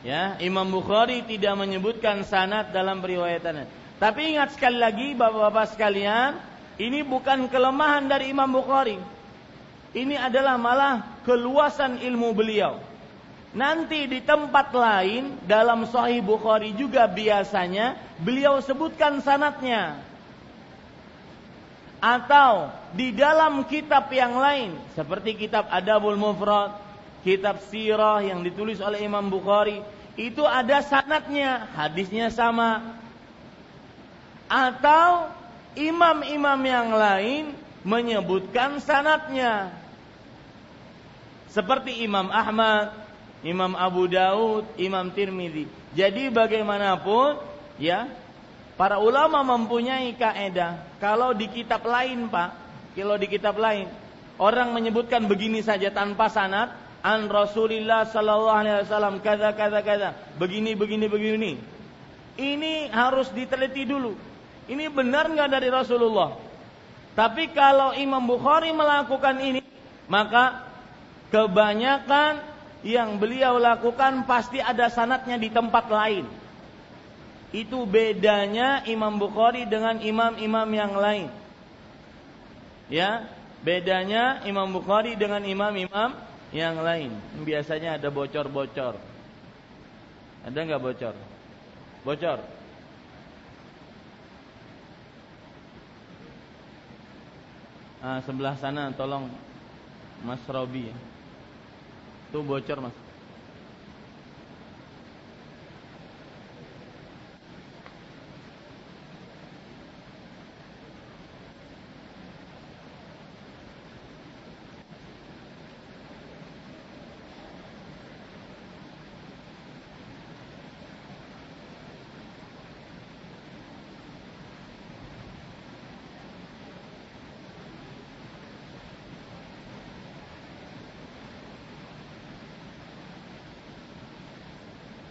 [0.00, 3.68] Ya, Imam Bukhari tidak menyebutkan sanad dalam periwayatannya.
[4.00, 6.40] Tapi ingat sekali lagi Bapak-bapak sekalian,
[6.80, 8.96] ini bukan kelemahan dari Imam Bukhari.
[9.92, 12.80] Ini adalah malah keluasan ilmu beliau.
[13.52, 17.92] Nanti di tempat lain dalam Sahih Bukhari juga biasanya
[18.24, 20.11] beliau sebutkan sanatnya.
[22.02, 26.74] Atau di dalam kitab yang lain seperti kitab Adabul Mufrad,
[27.22, 29.78] kitab sirah yang ditulis oleh Imam Bukhari
[30.18, 32.98] itu ada sanatnya, hadisnya sama.
[34.50, 35.30] Atau
[35.78, 37.44] imam-imam yang lain
[37.86, 39.72] menyebutkan sanatnya.
[41.48, 42.92] Seperti Imam Ahmad,
[43.46, 45.70] Imam Abu Daud, Imam Tirmidzi.
[45.92, 47.40] Jadi bagaimanapun
[47.78, 48.08] ya,
[48.76, 50.98] para ulama mempunyai kaedah.
[50.98, 52.50] Kalau di kitab lain, Pak,
[52.96, 53.88] kalau di kitab lain
[54.40, 56.72] orang menyebutkan begini saja tanpa sanat,
[57.04, 60.10] an Rasulillah sallallahu alaihi wasallam kaza kaza kaza.
[60.40, 61.52] Begini begini begini.
[62.38, 64.16] Ini harus diteliti dulu.
[64.66, 66.32] Ini benar nggak dari Rasulullah?
[67.12, 69.60] Tapi kalau Imam Bukhari melakukan ini
[70.08, 70.64] maka
[71.28, 72.40] kebanyakan
[72.82, 76.24] yang beliau lakukan pasti ada sanatnya di tempat lain
[77.52, 81.28] itu bedanya Imam Bukhari dengan imam-imam yang lain
[82.88, 83.28] ya
[83.62, 87.16] bedanya Imam Bukhari dengan imam-imam yang lain
[87.48, 89.00] biasanya ada bocor-bocor.
[90.44, 91.14] Ada nggak bocor?
[92.04, 92.38] Bocor.
[98.02, 99.30] Ah, sebelah sana tolong
[100.26, 100.92] Mas Robi.
[102.34, 102.96] Tuh bocor Mas.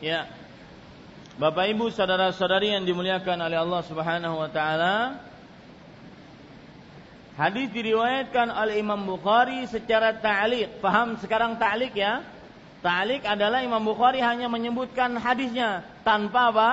[0.01, 0.25] Ya.
[1.37, 5.21] Bapak Ibu saudara-saudari yang dimuliakan oleh Allah Subhanahu wa taala.
[7.37, 10.81] Hadis diriwayatkan oleh Imam Bukhari secara ta'liq.
[10.81, 12.25] Paham sekarang ta'liq ya?
[12.81, 16.69] Ta'liq adalah Imam Bukhari hanya menyebutkan hadisnya tanpa apa?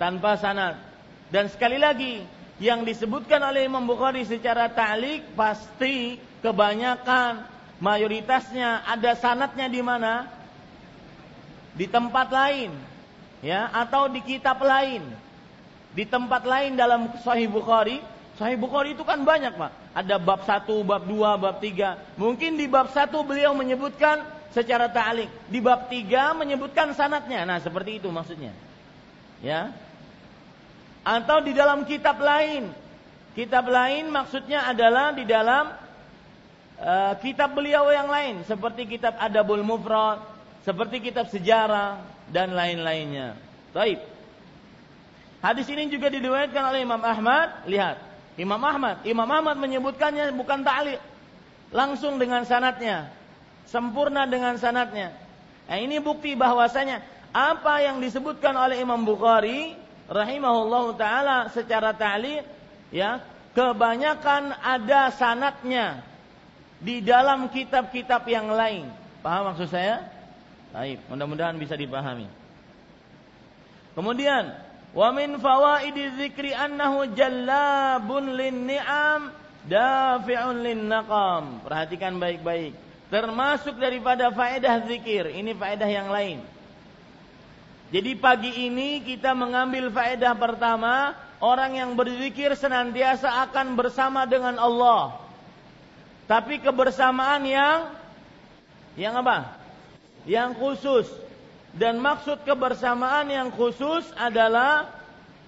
[0.00, 0.80] Tanpa sanad.
[1.28, 2.24] Dan sekali lagi,
[2.56, 7.44] yang disebutkan oleh Imam Bukhari secara ta'liq pasti kebanyakan
[7.84, 10.35] mayoritasnya ada sanatnya di mana?
[11.76, 12.72] Di tempat lain
[13.44, 15.04] ya atau di kitab lain.
[15.96, 18.04] Di tempat lain dalam Sahih Bukhari
[18.36, 19.72] Sahih Bukhari itu kan banyak pak.
[19.96, 21.96] Ada bab satu, bab dua, bab tiga.
[22.20, 24.20] Mungkin di bab satu beliau menyebutkan
[24.52, 27.48] secara ta'alik di bab tiga menyebutkan sanatnya.
[27.48, 28.52] Nah seperti itu maksudnya.
[29.40, 29.72] Ya.
[31.00, 32.68] Atau di dalam kitab lain.
[33.32, 35.72] Kitab lain maksudnya adalah di dalam
[36.76, 38.44] uh, kitab beliau yang lain.
[38.44, 40.35] Seperti kitab Adabul Mufrad
[40.66, 42.02] seperti kitab sejarah
[42.34, 43.38] dan lain-lainnya.
[43.70, 44.02] Baik.
[45.38, 47.70] Hadis ini juga diriwayatkan oleh Imam Ahmad.
[47.70, 48.02] Lihat,
[48.34, 50.98] Imam Ahmad, Imam Ahmad menyebutkannya bukan ta'liq,
[51.70, 53.14] langsung dengan sanatnya,
[53.70, 55.14] sempurna dengan sanatnya.
[55.70, 56.98] Nah, ini bukti bahwasanya
[57.30, 59.78] apa yang disebutkan oleh Imam Bukhari
[60.10, 62.42] rahimahullahu taala secara ta'liq
[62.90, 63.22] ya,
[63.54, 66.02] kebanyakan ada sanatnya
[66.82, 68.90] di dalam kitab-kitab yang lain.
[69.22, 70.15] Paham maksud saya?
[70.74, 72.26] Baik, mudah-mudahan bisa dipahami.
[73.96, 74.52] Kemudian
[74.92, 79.32] wa min fawaidi dzikri annahu jallabun lin ni'am
[79.66, 81.64] dafi'un lin naqam.
[81.64, 82.76] Perhatikan baik-baik.
[83.06, 86.42] Termasuk daripada faedah zikir, ini faedah yang lain.
[87.94, 95.22] Jadi pagi ini kita mengambil faedah pertama, orang yang berzikir senantiasa akan bersama dengan Allah.
[96.26, 97.94] Tapi kebersamaan yang
[98.98, 99.55] yang apa?
[100.26, 101.06] Yang khusus.
[101.76, 104.88] Dan maksud kebersamaan yang khusus adalah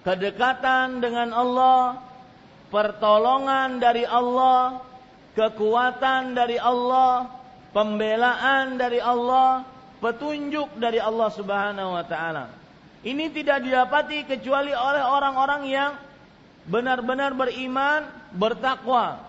[0.05, 1.99] kedekatan dengan Allah,
[2.69, 4.79] pertolongan dari Allah,
[5.33, 7.33] kekuatan dari Allah,
[7.73, 9.65] pembelaan dari Allah,
[9.99, 12.45] petunjuk dari Allah Subhanahu wa taala.
[12.99, 15.91] Ini tidak didapati kecuali oleh orang-orang yang
[16.67, 19.23] benar-benar beriman, bertakwa.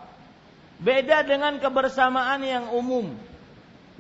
[0.80, 3.14] Beda dengan kebersamaan yang umum.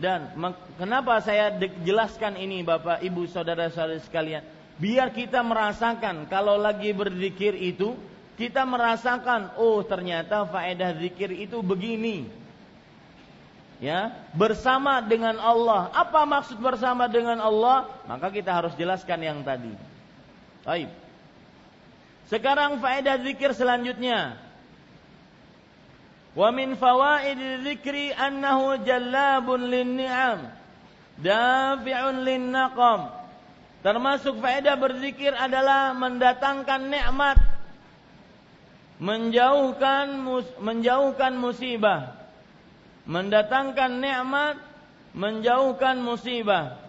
[0.00, 0.32] Dan
[0.80, 1.52] kenapa saya
[1.84, 4.40] jelaskan ini Bapak, Ibu, saudara-saudara sekalian?
[4.80, 7.92] Biar kita merasakan kalau lagi berzikir itu,
[8.40, 12.24] kita merasakan, oh ternyata faedah zikir itu begini
[13.80, 15.92] ya bersama dengan Allah.
[15.92, 17.88] Apa maksud bersama dengan Allah?
[18.08, 19.72] Maka kita harus jelaskan yang tadi.
[20.64, 20.88] Baik.
[22.32, 24.38] Sekarang faedah zikir selanjutnya.
[26.34, 30.40] Zikri annahu jallabun lin ni'am
[31.18, 33.10] dafi'un lin naqam.
[33.80, 37.40] Termasuk faedah berzikir adalah mendatangkan nikmat
[39.00, 40.20] menjauhkan
[40.60, 42.20] menjauhkan musibah
[43.10, 44.56] mendatangkan nikmat,
[45.16, 46.79] menjauhkan musibah.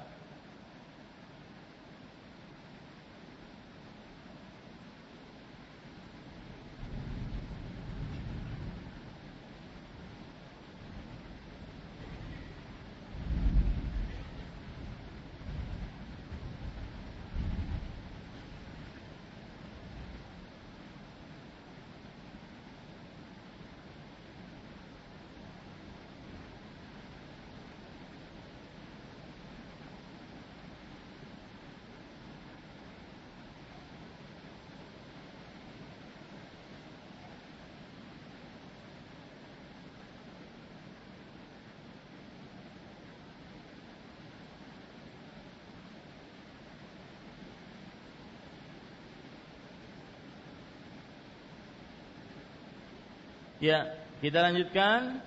[53.62, 55.22] Ya, kita lanjutkan.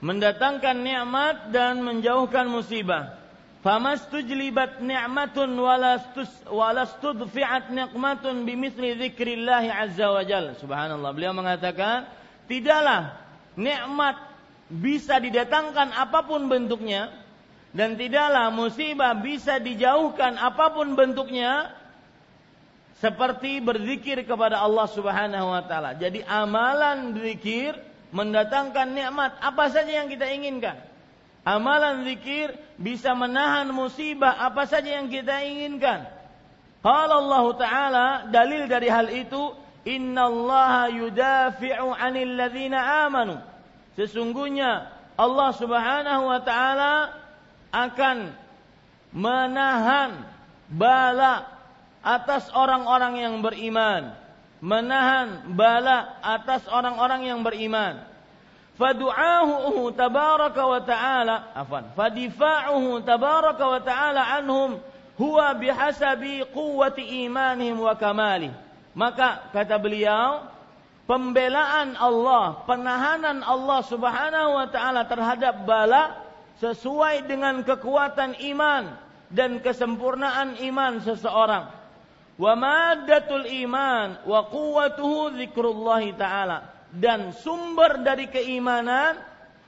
[0.00, 3.20] Mendatangkan nikmat dan menjauhkan musibah.
[3.64, 10.24] Famastujlibat ni'matun walastus walastudfi'at nikmatun bimithli dzikrillah azza wa.
[10.60, 11.10] Subhanallah.
[11.16, 12.04] Beliau mengatakan,
[12.48, 13.16] tidaklah
[13.56, 14.20] nikmat
[14.68, 17.12] bisa didatangkan apa pun bentuknya
[17.76, 21.74] dan tidaklah musibah bisa dijauhkan apa pun bentuknya
[22.98, 25.98] seperti berzikir kepada Allah Subhanahu wa taala.
[25.98, 27.74] Jadi amalan zikir
[28.14, 30.78] mendatangkan nikmat apa saja yang kita inginkan.
[31.44, 36.08] Amalan zikir bisa menahan musibah apa saja yang kita inginkan.
[36.80, 43.40] Qala Allah Ta'ala dalil dari hal itu innallaha yudafi'u 'anil ladzina amanu.
[43.96, 46.94] Sesungguhnya Allah Subhanahu wa taala
[47.70, 48.34] akan
[49.14, 50.26] menahan
[50.66, 51.53] bala
[52.04, 54.12] atas orang-orang yang beriman,
[54.60, 58.04] menahan bala atas orang-orang yang beriman.
[58.76, 64.76] Fadu'ahu tabaraka wa ta'ala, afan, fadifa'uhu tabaraka wa ta'ala anhum
[65.16, 68.52] huwa bihasabi quwwati imanihim wa kamali.
[68.92, 70.44] Maka kata beliau,
[71.08, 76.20] pembelaan Allah, penahanan Allah Subhanahu wa taala terhadap bala
[76.58, 78.94] sesuai dengan kekuatan iman
[79.30, 81.83] dan kesempurnaan iman seseorang
[82.34, 86.58] wa maddatul iman wa quwwatuhu zikrullah taala.
[86.94, 89.18] Dan sumber dari keimanan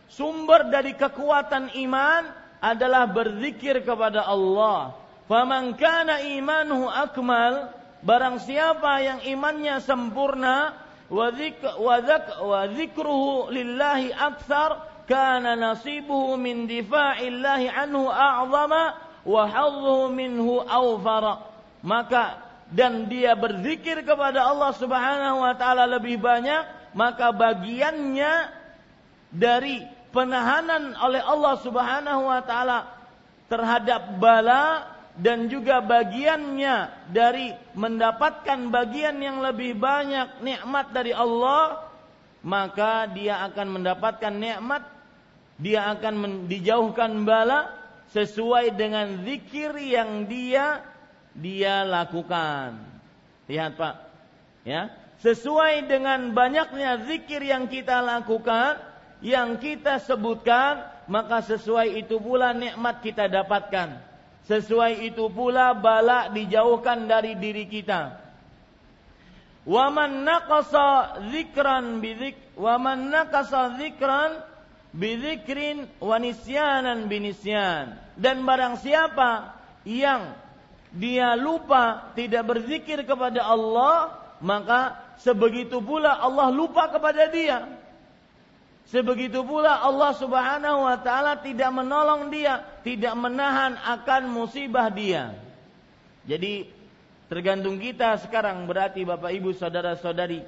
[0.07, 2.23] sumber dari kekuatan iman
[2.63, 4.95] adalah berzikir kepada Allah.
[5.27, 7.75] Faman kana imanuhu akmal
[8.07, 11.29] barang siapa yang imannya sempurna wa
[12.47, 18.95] wa zikruhu lillahi aktsar kana nasibuhu min difa'illahi anhu a'zama
[19.27, 21.43] wa hadduhu minhu awfara.
[21.83, 28.51] Maka dan dia berzikir kepada Allah Subhanahu wa taala lebih banyak, maka bagiannya
[29.31, 32.91] dari penahanan oleh Allah Subhanahu wa taala
[33.47, 41.87] terhadap bala dan juga bagiannya dari mendapatkan bagian yang lebih banyak nikmat dari Allah,
[42.43, 44.83] maka dia akan mendapatkan nikmat,
[45.57, 47.73] dia akan dijauhkan bala
[48.11, 50.83] sesuai dengan zikir yang dia
[51.37, 52.81] dia lakukan.
[53.47, 53.95] Lihat Pak,
[54.67, 58.81] ya sesuai dengan banyaknya zikir yang kita lakukan,
[59.25, 64.03] yang kita sebutkan, maka sesuai itu pula nikmat kita dapatkan.
[64.47, 68.23] Sesuai itu pula bala dijauhkan dari diri kita.
[69.67, 74.39] Waman naqasa zikran bizik waman naqasa zikran
[74.95, 77.99] bizikrin wa nisyanan binisyan.
[78.15, 80.31] Dan barang siapa yang
[80.97, 87.69] dia lupa tidak berzikir kepada Allah, maka sebegitu pula Allah lupa kepada dia.
[88.89, 95.37] Sebegitu pula Allah Subhanahu wa taala tidak menolong dia, tidak menahan akan musibah dia.
[96.27, 96.77] Jadi
[97.27, 100.47] Tergantung kita sekarang berarti Bapak Ibu saudara-saudari.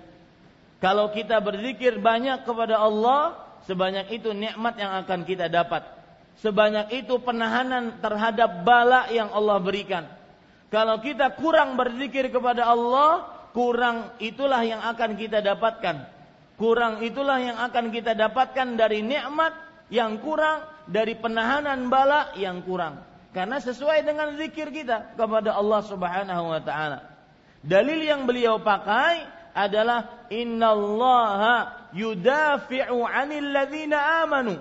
[0.78, 3.34] Kalau kita berzikir banyak kepada Allah,
[3.66, 5.82] sebanyak itu nikmat yang akan kita dapat.
[6.38, 10.06] Sebanyak itu penahanan terhadap bala yang Allah berikan.
[10.68, 13.24] Kalau kita kurang berzikir kepada Allah,
[13.56, 15.96] kurang itulah yang akan kita dapatkan.
[16.60, 19.56] Kurang itulah yang akan kita dapatkan dari nikmat
[19.88, 23.00] yang kurang, dari penahanan bala yang kurang.
[23.32, 26.98] Karena sesuai dengan zikir kita kepada Allah Subhanahu wa taala.
[27.64, 29.24] Dalil yang beliau pakai
[29.56, 34.60] adalah innallaha yudafi'u 'anil ladzina amanu.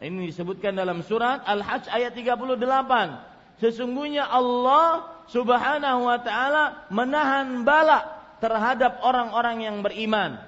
[0.00, 3.29] Ini disebutkan dalam surat Al-Hajj ayat 38.
[3.60, 10.40] Sesungguhnya Allah Subhanahu wa taala menahan bala terhadap orang-orang yang beriman.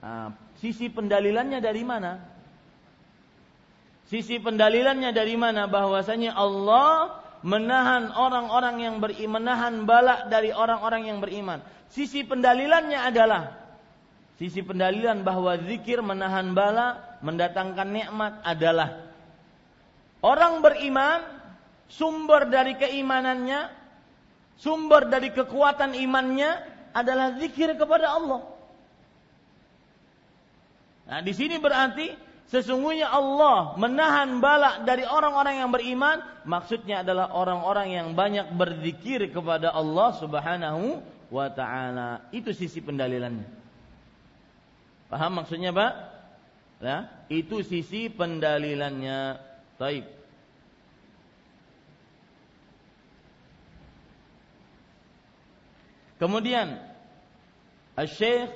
[0.00, 2.18] Nah, sisi pendalilannya dari mana?
[4.08, 11.18] Sisi pendalilannya dari mana bahwasanya Allah menahan orang-orang yang beriman, menahan balak dari orang-orang yang
[11.20, 11.60] beriman.
[11.92, 13.60] Sisi pendalilannya adalah
[14.40, 19.12] sisi pendalilan bahwa zikir menahan bala, mendatangkan nikmat adalah
[20.24, 21.41] orang beriman
[21.88, 23.70] sumber dari keimanannya,
[24.58, 26.50] sumber dari kekuatan imannya
[26.92, 28.40] adalah zikir kepada Allah.
[31.02, 37.88] Nah, di sini berarti Sesungguhnya Allah menahan balak dari orang-orang yang beriman, maksudnya adalah orang-orang
[37.96, 41.00] yang banyak berzikir kepada Allah Subhanahu
[41.32, 42.28] wa taala.
[42.28, 43.48] Itu sisi pendalilannya.
[45.08, 45.92] Paham maksudnya, Pak?
[46.84, 49.40] Ya, itu sisi pendalilannya.
[49.80, 50.04] Baik.
[56.22, 56.78] Kemudian
[57.98, 58.46] Syekh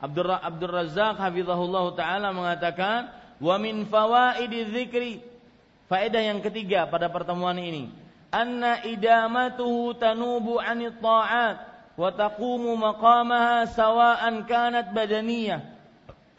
[0.00, 5.20] Abdur Abdur Razak hafizahullah taala mengatakan wa min fawaidi dzikri.
[5.92, 7.92] Faedah yang ketiga pada pertemuan ini
[8.32, 11.56] anna idamatuhu tanubu anit ta'at
[12.00, 15.62] wa taqumu maqamaha sawa'an kanat badaniyah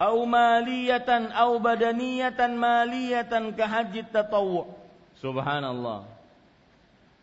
[0.01, 4.67] au maliyatan au badaniyatan maliyatan ka haji tatawwu.
[5.21, 6.16] Subhanallah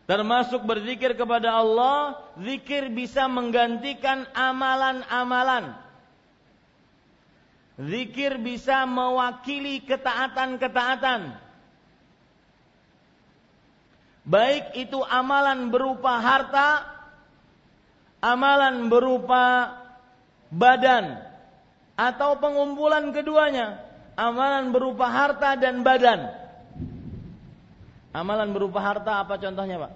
[0.05, 5.85] termasuk berzikir kepada Allah zikir bisa menggantikan amalan-amalan
[7.75, 11.35] Zikir bisa mewakili ketaatan-ketaatan.
[14.23, 16.87] Baik itu amalan berupa harta,
[18.23, 19.75] amalan berupa
[20.47, 21.19] badan,
[21.99, 23.83] atau pengumpulan keduanya.
[24.15, 26.31] Amalan berupa harta dan badan.
[28.15, 29.93] Amalan berupa harta apa contohnya Pak?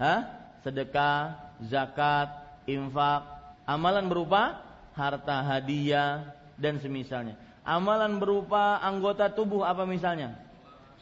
[0.00, 0.20] Hah?
[0.64, 1.36] Sedekah,
[1.68, 2.32] zakat,
[2.64, 3.20] infak.
[3.68, 4.64] Amalan berupa
[4.96, 7.36] harta hadiah dan semisalnya.
[7.68, 10.40] Amalan berupa anggota tubuh apa misalnya?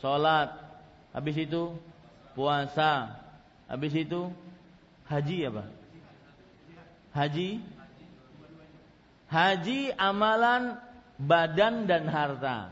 [0.02, 0.50] Salat.
[1.14, 1.78] Habis itu
[2.34, 3.22] puasa.
[3.70, 4.34] Habis itu
[5.06, 5.64] haji apa?
[7.14, 7.48] Haji
[9.32, 10.76] Haji amalan
[11.16, 12.68] badan dan harta.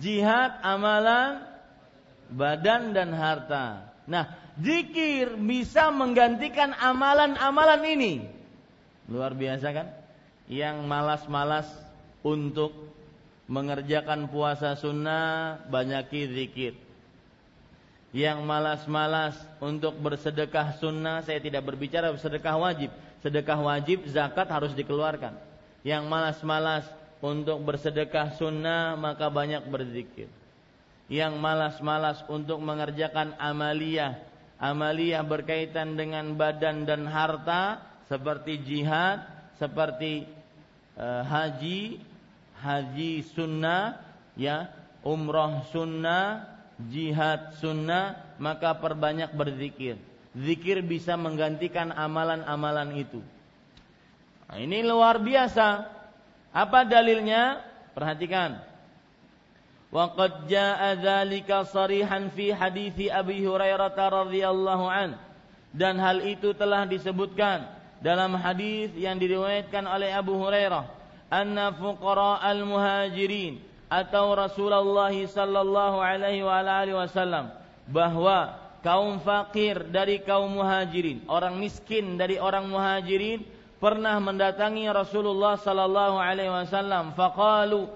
[0.00, 1.44] Jihad amalan
[2.32, 3.92] badan dan harta.
[4.08, 8.14] Nah, zikir bisa menggantikan amalan-amalan ini.
[9.12, 9.88] Luar biasa kan?
[10.50, 11.68] Yang malas-malas
[12.24, 12.72] untuk
[13.50, 16.74] mengerjakan puasa sunnah banyaki zikir.
[18.10, 22.90] Yang malas-malas untuk bersedekah sunnah, saya tidak berbicara sedekah wajib.
[23.22, 25.38] Sedekah wajib zakat harus dikeluarkan.
[25.86, 26.86] Yang malas-malas
[27.20, 30.28] untuk bersedekah sunnah maka banyak berzikir.
[31.10, 34.20] Yang malas-malas untuk mengerjakan amaliyah,
[34.60, 39.26] amaliyah berkaitan dengan badan dan harta seperti jihad,
[39.58, 40.26] seperti
[40.94, 41.98] uh, haji,
[42.62, 43.98] haji sunnah,
[44.38, 44.70] ya,
[45.02, 46.46] umroh sunnah,
[46.88, 49.98] jihad sunnah, maka perbanyak berzikir.
[50.30, 53.18] Zikir bisa menggantikan amalan-amalan itu.
[54.46, 55.99] Nah, ini luar biasa.
[56.50, 57.62] Apa dalilnya?
[57.94, 58.58] Perhatikan.
[59.90, 65.18] Wa qad jaa dzalika sarihan fi hadis Abi Hurairah radhiyallahu an.
[65.70, 67.66] Dan hal itu telah disebutkan
[68.02, 76.58] dalam hadis yang diriwayatkan oleh Abu Hurairah anna fuqara al-muhajirin atau Rasulullah sallallahu alaihi wa
[76.58, 77.54] alihi wasallam
[77.86, 83.46] bahwa kaum fakir dari kaum muhajirin, orang miskin dari orang muhajirin
[83.80, 87.88] pernah mendatangi Rasulullah sallallahu alaihi wasallam faqalu.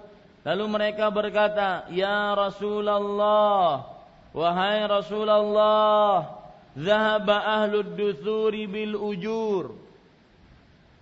[0.45, 3.85] Lalu mereka berkata ya Rasulullah
[4.33, 6.41] wahai Rasulullah
[6.73, 9.77] zahaba ahlud dusuri bil ujur.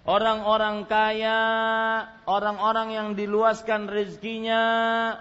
[0.03, 1.43] Orang-orang kaya,
[2.27, 4.63] orang-orang yang diluaskan rezekinya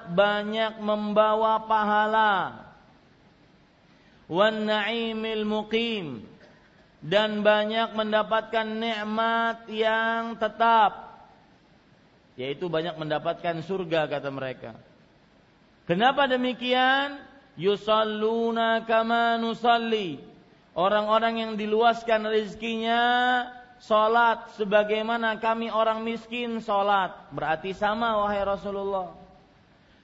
[0.09, 2.65] banyak membawa pahala.
[4.25, 6.30] Wan na'imil muqim
[7.01, 11.11] dan banyak mendapatkan nikmat yang tetap
[12.39, 14.73] yaitu banyak mendapatkan surga kata mereka.
[15.85, 17.19] Kenapa demikian?
[17.59, 20.17] Yusalluna kama nusalli.
[20.71, 23.03] Orang-orang yang diluaskan rezekinya
[23.81, 27.17] Salat sebagaimana kami orang miskin salat.
[27.33, 29.09] Berarti sama wahai Rasulullah.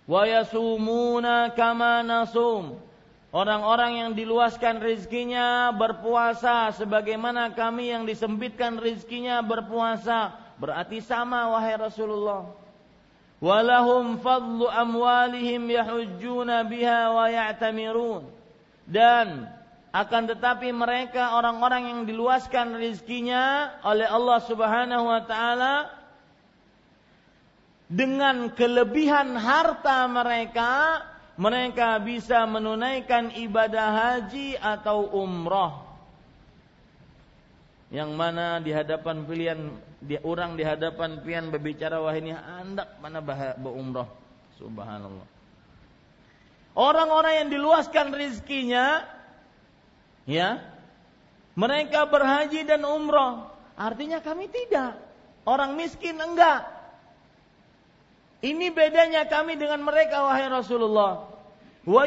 [0.09, 2.81] Wa yasumuna kama nasum.
[3.37, 10.33] Orang-orang yang diluaskan rizkinya berpuasa sebagaimana kami yang disempitkan rizkinya berpuasa.
[10.57, 12.49] Berarti sama wahai Rasulullah.
[13.37, 18.25] Walahum fadlu amwalihim yahujjuna biha wa ya'tamirun.
[18.89, 19.45] Dan
[19.93, 25.93] akan tetapi mereka orang-orang yang diluaskan rizkinya oleh Allah Subhanahu wa taala
[27.85, 31.05] dengan kelebihan harta mereka
[31.37, 35.85] mereka bisa menunaikan ibadah haji atau umrah
[37.93, 39.59] yang mana di hadapan pilihan
[40.03, 43.23] dia orang di hadapan pilihan berbicara wah ini hendak mana
[43.55, 44.09] berumrah
[44.59, 45.23] subhanallah
[46.75, 49.17] orang-orang yang diluaskan rizkinya
[50.27, 50.59] Ya.
[51.57, 53.49] Mereka berhaji dan umroh.
[53.79, 54.99] Artinya kami tidak.
[55.47, 56.67] Orang miskin enggak.
[58.43, 61.26] Ini bedanya kami dengan mereka wahai Rasulullah.
[61.87, 62.03] Wa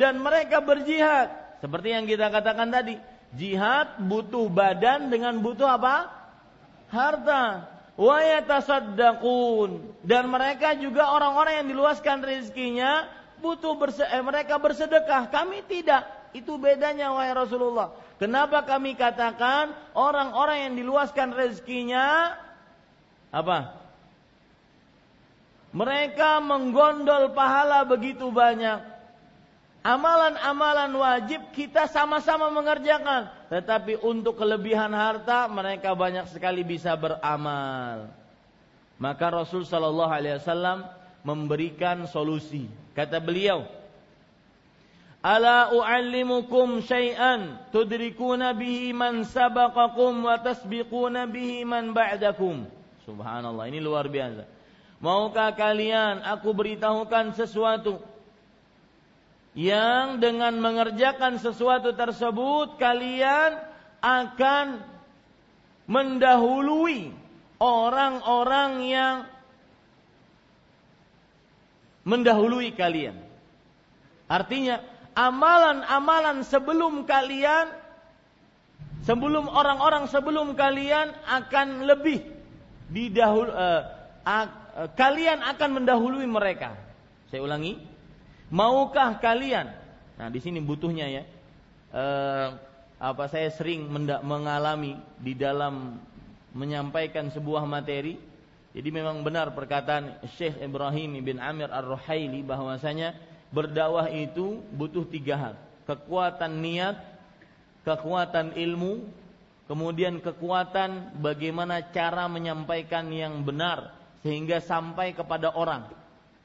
[0.00, 1.60] dan mereka berjihad.
[1.60, 2.96] Seperti yang kita katakan tadi,
[3.36, 6.08] jihad butuh badan dengan butuh apa?
[6.88, 7.68] Harta.
[7.94, 8.24] Wa
[10.00, 13.04] dan mereka juga orang-orang yang diluaskan rezekinya
[13.44, 15.28] butuh berse eh, mereka bersedekah.
[15.28, 16.32] Kami tidak.
[16.32, 17.94] Itu bedanya wahai Rasulullah.
[18.16, 22.34] Kenapa kami katakan orang-orang yang diluaskan rezekinya
[23.28, 23.83] apa?
[25.74, 28.94] Mereka menggondol pahala begitu banyak.
[29.84, 38.08] Amalan-amalan wajib kita sama-sama mengerjakan, tetapi untuk kelebihan harta mereka banyak sekali bisa beramal.
[38.96, 40.88] Maka Rasul Shallallahu Alaihi Wasallam
[41.20, 42.64] memberikan solusi.
[42.94, 43.66] Kata beliau,
[45.24, 52.68] Ala u'allimukum syai'an tudrikuna bihi man sabaqakum wa tasbiquna bihi man ba'dakum.
[53.08, 54.53] Subhanallah, ini luar biasa.
[55.04, 58.00] Maukah kalian aku beritahukan sesuatu
[59.52, 63.60] yang dengan mengerjakan sesuatu tersebut kalian
[64.00, 64.80] akan
[65.84, 67.12] mendahului
[67.60, 69.16] orang-orang yang
[72.08, 73.20] mendahului kalian.
[74.24, 74.80] Artinya
[75.12, 77.68] amalan-amalan sebelum kalian
[79.04, 82.24] sebelum orang-orang sebelum kalian akan lebih
[82.88, 83.84] didahul uh,
[84.74, 86.74] kalian akan mendahului mereka.
[87.30, 87.78] Saya ulangi,
[88.50, 89.70] maukah kalian?
[90.18, 91.22] Nah, di sini butuhnya ya.
[91.94, 92.48] Uh,
[92.98, 93.86] apa saya sering
[94.22, 95.98] mengalami di dalam
[96.54, 98.18] menyampaikan sebuah materi.
[98.74, 103.14] Jadi memang benar perkataan Syekh Ibrahim bin Amir Ar-Ruhaili bahwasanya
[103.54, 105.54] berdakwah itu butuh tiga hal.
[105.86, 106.98] Kekuatan niat,
[107.86, 109.06] kekuatan ilmu,
[109.70, 115.84] kemudian kekuatan bagaimana cara menyampaikan yang benar sehingga sampai kepada orang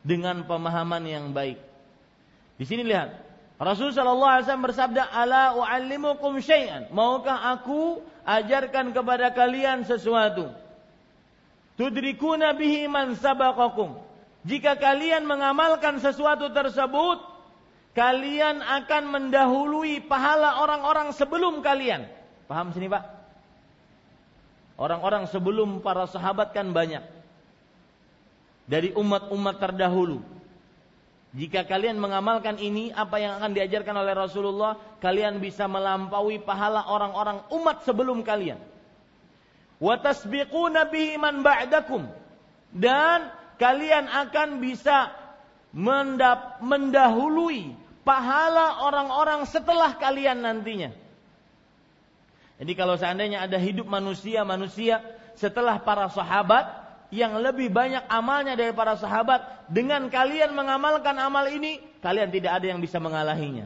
[0.04, 1.58] dengan pemahaman yang baik.
[2.60, 3.16] Di sini lihat,
[3.56, 10.52] Rasul sallallahu alaihi wasallam bersabda, "Ala uallimukum syai'an?" Maukah aku ajarkan kepada kalian sesuatu?
[11.80, 14.10] Tudrikuna bihi man sabaqakum
[14.48, 17.20] jika kalian mengamalkan sesuatu tersebut,
[17.92, 22.08] kalian akan mendahului pahala orang-orang sebelum kalian.
[22.48, 23.04] Paham sini Pak?
[24.80, 27.04] Orang-orang sebelum para sahabat kan banyak.
[28.70, 30.22] Dari umat-umat terdahulu.
[31.34, 37.42] Jika kalian mengamalkan ini, apa yang akan diajarkan oleh Rasulullah, kalian bisa melampaui pahala orang-orang
[37.50, 38.62] umat sebelum kalian.
[39.82, 42.06] Watasbiquna bihi man ba'dakum.
[42.70, 45.14] Dan kalian akan bisa
[46.62, 47.74] mendahului
[48.06, 50.90] pahala orang-orang setelah kalian nantinya.
[52.60, 55.00] Jadi kalau seandainya ada hidup manusia-manusia
[55.38, 56.79] setelah para sahabat
[57.10, 62.66] yang lebih banyak amalnya dari para sahabat, dengan kalian mengamalkan amal ini, kalian tidak ada
[62.70, 63.66] yang bisa mengalahinya.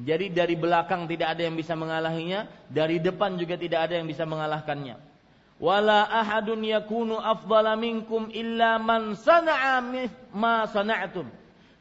[0.00, 4.24] Jadi dari belakang tidak ada yang bisa mengalahinya, dari depan juga tidak ada yang bisa
[4.24, 4.96] mengalahkannya.
[5.60, 9.84] Wala ahadun yakunu afdala minkum illa man sana'a
[10.32, 11.28] ma sana'tum.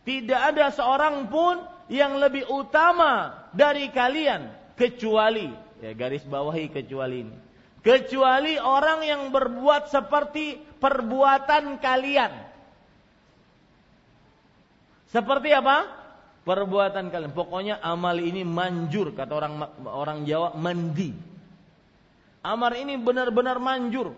[0.04, 7.36] Tidak ada seorang pun yang lebih utama dari kalian kecuali Ya, garis bawahi kecuali ini.
[7.80, 12.32] Kecuali orang yang berbuat seperti perbuatan kalian.
[15.12, 15.86] Seperti apa?
[16.48, 17.36] Perbuatan kalian.
[17.36, 19.54] Pokoknya amal ini manjur kata orang
[19.86, 21.12] orang Jawa mandi.
[22.40, 24.16] Amal ini benar-benar manjur.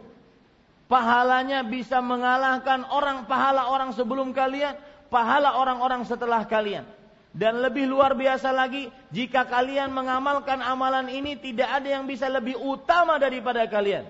[0.86, 4.76] Pahalanya bisa mengalahkan orang pahala orang sebelum kalian,
[5.07, 6.84] pahala orang-orang setelah kalian.
[7.32, 12.59] Dan lebih luar biasa lagi, jika kalian mengamalkan amalan ini tidak ada yang bisa lebih
[12.59, 14.03] utama daripada kalian.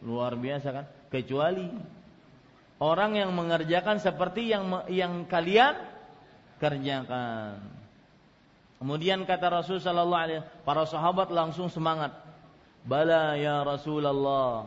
[0.00, 0.84] Luar biasa kan?
[1.14, 1.70] Kecuali
[2.82, 5.78] orang yang mengerjakan seperti yang yang kalian
[6.58, 7.62] kerjakan.
[8.82, 12.10] Kemudian kata Rasul sallallahu alaihi para sahabat langsung semangat.
[12.82, 14.66] Bala ya Rasulullah.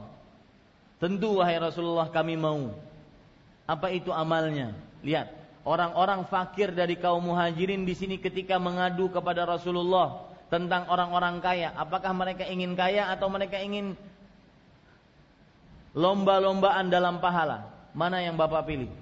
[1.03, 2.71] Tentu wahai Rasulullah kami mau.
[3.67, 4.71] Apa itu amalnya?
[5.03, 5.27] Lihat,
[5.67, 12.15] orang-orang fakir dari kaum muhajirin di sini ketika mengadu kepada Rasulullah tentang orang-orang kaya, apakah
[12.15, 13.99] mereka ingin kaya atau mereka ingin
[15.97, 17.65] lomba-lombaan dalam pahala?
[17.97, 18.93] Mana yang Bapak pilih?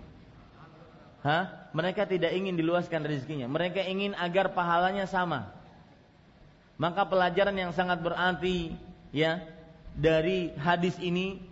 [1.20, 1.68] Hah?
[1.76, 3.52] Mereka tidak ingin diluaskan rezekinya.
[3.52, 5.52] Mereka ingin agar pahalanya sama.
[6.80, 8.72] Maka pelajaran yang sangat berarti
[9.12, 9.44] ya
[9.92, 11.44] dari hadis ini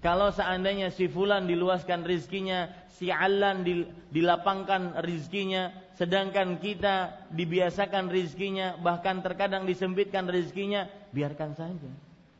[0.00, 3.60] kalau seandainya si fulan diluaskan rezekinya si Alan
[4.08, 11.90] dilapangkan rizkinya, sedangkan kita dibiasakan rizkinya, bahkan terkadang disempitkan rizkinya, biarkan saja.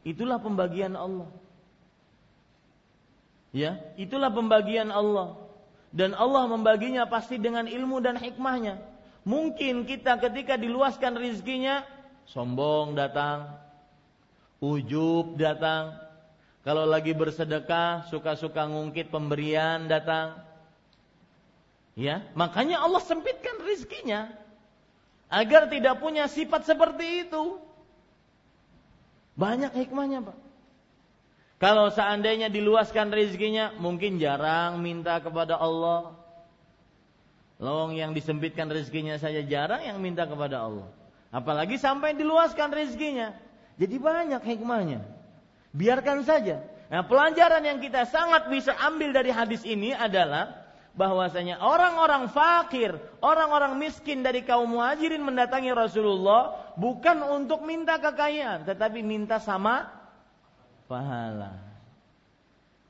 [0.01, 1.29] Itulah pembagian Allah.
[3.55, 5.39] Ya, itulah pembagian Allah.
[5.95, 8.79] Dan Allah membaginya pasti dengan ilmu dan hikmahnya.
[9.27, 11.83] Mungkin kita ketika diluaskan rizkinya,
[12.31, 13.59] sombong datang,
[14.63, 15.99] ujub datang,
[16.67, 20.43] kalau lagi bersedekah, suka-suka ngungkit pemberian datang.
[21.97, 24.35] Ya, makanya Allah sempitkan rizkinya
[25.33, 27.63] agar tidak punya sifat seperti itu.
[29.39, 30.46] Banyak hikmahnya, Pak.
[31.57, 36.13] Kalau seandainya diluaskan rizkinya, mungkin jarang minta kepada Allah.
[37.57, 40.93] Lowong yang disempitkan rizkinya saja jarang yang minta kepada Allah.
[41.33, 43.33] Apalagi sampai diluaskan rizkinya.
[43.81, 45.01] Jadi banyak hikmahnya.
[45.73, 46.61] Biarkan saja.
[46.93, 53.77] Nah, pelajaran yang kita sangat bisa ambil dari hadis ini adalah bahwasanya orang-orang fakir, orang-orang
[53.77, 59.93] miskin dari kaum muhajirin mendatangi Rasulullah bukan untuk minta kekayaan, tetapi minta sama
[60.89, 61.61] pahala.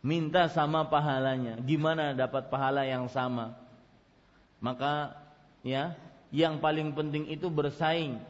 [0.07, 1.59] Minta sama pahalanya.
[1.66, 3.59] Gimana dapat pahala yang sama?
[4.62, 5.18] Maka
[5.66, 5.99] ya,
[6.30, 8.22] yang paling penting itu bersaing.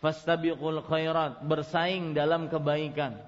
[0.00, 3.20] Fastabiqul khairat, bersaing dalam kebaikan,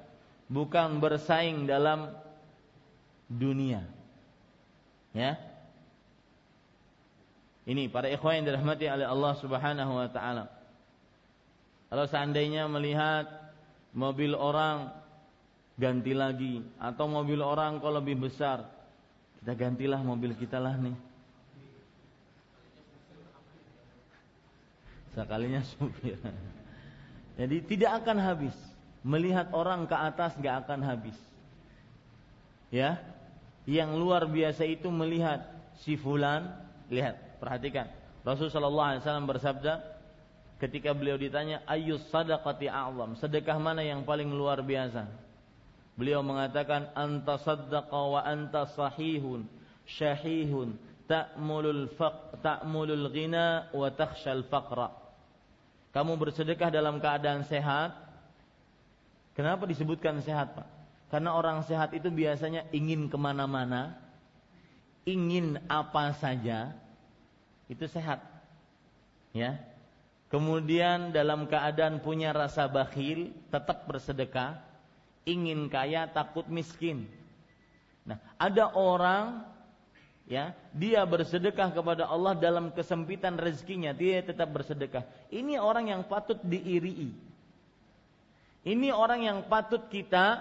[0.49, 2.17] bukan bersaing dalam
[3.29, 3.85] dunia.
[5.13, 5.37] Ya,
[7.63, 10.51] ini para ikhwan yang dirahmati oleh Allah Subhanahu wa taala.
[11.87, 13.29] Kalau seandainya melihat
[13.95, 14.91] mobil orang
[15.77, 18.69] ganti lagi atau mobil orang kalau lebih besar,
[19.41, 20.97] kita gantilah mobil kita lah nih.
[25.13, 26.17] Sekalinya supir.
[27.37, 28.57] Jadi tidak akan habis.
[29.03, 31.19] Melihat orang ke atas gak akan habis.
[32.73, 33.03] Ya,
[33.69, 35.45] yang luar biasa itu melihat
[35.85, 36.49] si fulan,
[36.89, 37.91] lihat Perhatikan.
[38.23, 39.83] Rasul sallallahu alaihi wasallam bersabda
[40.63, 45.11] ketika beliau ditanya ayyus sadaqati a'zam, sedekah mana yang paling luar biasa?
[45.93, 49.45] Beliau mengatakan anta saddaqa wa anta sahihun
[49.85, 54.89] syahihun ta'mulul faq ta'mulul ghina wa takhshal faqra.
[55.93, 57.93] Kamu bersedekah dalam keadaan sehat.
[59.37, 60.69] Kenapa disebutkan sehat, Pak?
[61.13, 64.01] Karena orang sehat itu biasanya ingin ke mana-mana,
[65.05, 66.73] ingin apa saja,
[67.69, 68.25] itu sehat.
[69.37, 69.61] Ya.
[70.33, 74.65] Kemudian dalam keadaan punya rasa bakhil, tetap bersedekah,
[75.29, 77.07] ingin kaya takut miskin.
[78.03, 79.47] Nah, ada orang
[80.27, 85.07] ya, dia bersedekah kepada Allah dalam kesempitan rezekinya, dia tetap bersedekah.
[85.31, 87.15] Ini orang yang patut diirii.
[88.63, 90.39] Ini orang yang patut kita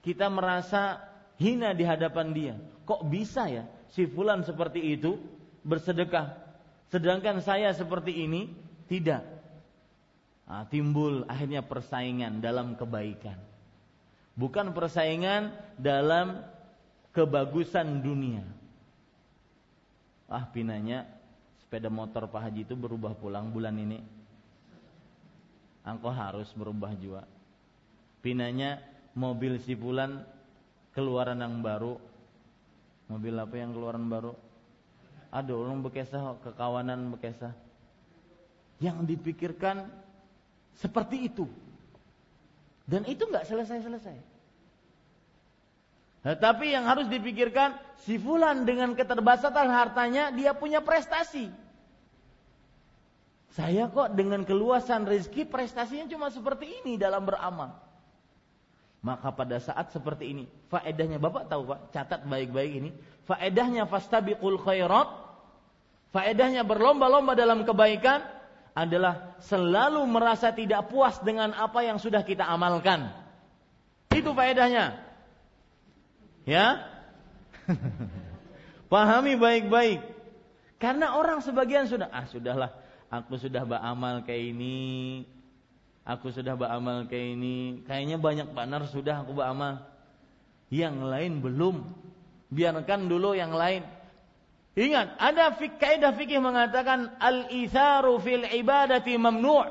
[0.00, 1.04] kita merasa
[1.36, 2.54] hina di hadapan dia.
[2.88, 5.20] Kok bisa ya si fulan seperti itu?
[5.68, 6.32] bersedekah.
[6.88, 8.48] Sedangkan saya seperti ini
[8.88, 9.20] tidak.
[10.48, 13.36] Nah, timbul akhirnya persaingan dalam kebaikan.
[14.38, 16.46] Bukan persaingan dalam
[17.10, 18.46] kebagusan dunia.
[20.30, 21.10] Ah pinanya
[21.58, 23.98] sepeda motor Pak Haji itu berubah pulang bulan ini.
[25.82, 27.26] Engkau harus berubah juga.
[28.22, 28.78] Pinanya
[29.18, 30.22] mobil si bulan
[30.94, 31.98] keluaran yang baru.
[33.10, 34.36] Mobil apa yang keluaran baru?
[35.34, 37.56] Aduh, orang bekesah kekawanan bekesah.
[38.78, 39.90] Yang dipikirkan
[40.78, 41.50] seperti itu.
[42.88, 44.16] Dan itu nggak selesai-selesai.
[46.24, 51.52] Nah, tapi yang harus dipikirkan si fulan dengan keterbatasan hartanya dia punya prestasi.
[53.52, 57.76] Saya kok dengan keluasan rezeki prestasinya cuma seperti ini dalam beramal.
[58.98, 62.90] Maka pada saat seperti ini, faedahnya Bapak tahu Pak, catat baik-baik ini.
[63.30, 65.06] Faedahnya fastabiqul khairat,
[66.10, 68.37] faedahnya berlomba-lomba dalam kebaikan
[68.78, 73.10] adalah selalu merasa tidak puas dengan apa yang sudah kita amalkan.
[74.14, 75.02] Itu faedahnya.
[76.46, 76.86] Ya?
[78.92, 80.00] Pahami baik-baik.
[80.78, 82.70] Karena orang sebagian sudah, ah sudahlah,
[83.10, 85.26] aku sudah beramal kayak ini,
[86.06, 89.82] aku sudah beramal kayak ini, kayaknya banyak partner sudah aku beramal.
[90.70, 91.76] Yang lain belum.
[92.54, 93.82] Biarkan dulu yang lain.
[94.76, 99.68] Ingat, ada fik kaidah fikih mengatakan al-itharu fil ibadati mamnu'.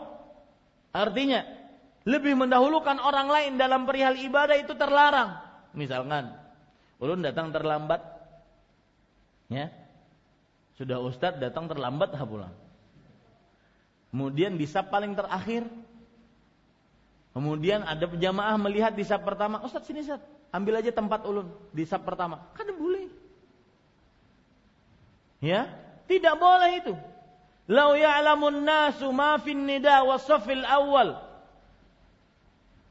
[0.92, 1.46] Artinya,
[2.08, 5.38] lebih mendahulukan orang lain dalam perihal ibadah itu terlarang.
[5.76, 6.34] Misalkan,
[6.98, 8.02] ulun datang terlambat.
[9.48, 9.72] Ya.
[10.76, 12.54] Sudah ustadz datang terlambat ha pulang.
[14.12, 15.68] Kemudian di paling terakhir
[17.38, 20.18] Kemudian ada jamaah melihat di sab pertama, Ustaz sini Ustaz,
[20.50, 22.50] ambil aja tempat ulun di sab pertama.
[22.58, 23.14] Kan boleh.
[25.38, 25.70] Ya,
[26.10, 26.94] tidak boleh itu.
[27.68, 31.20] Lau ya'lamun nasu ma fin nida wa safil awal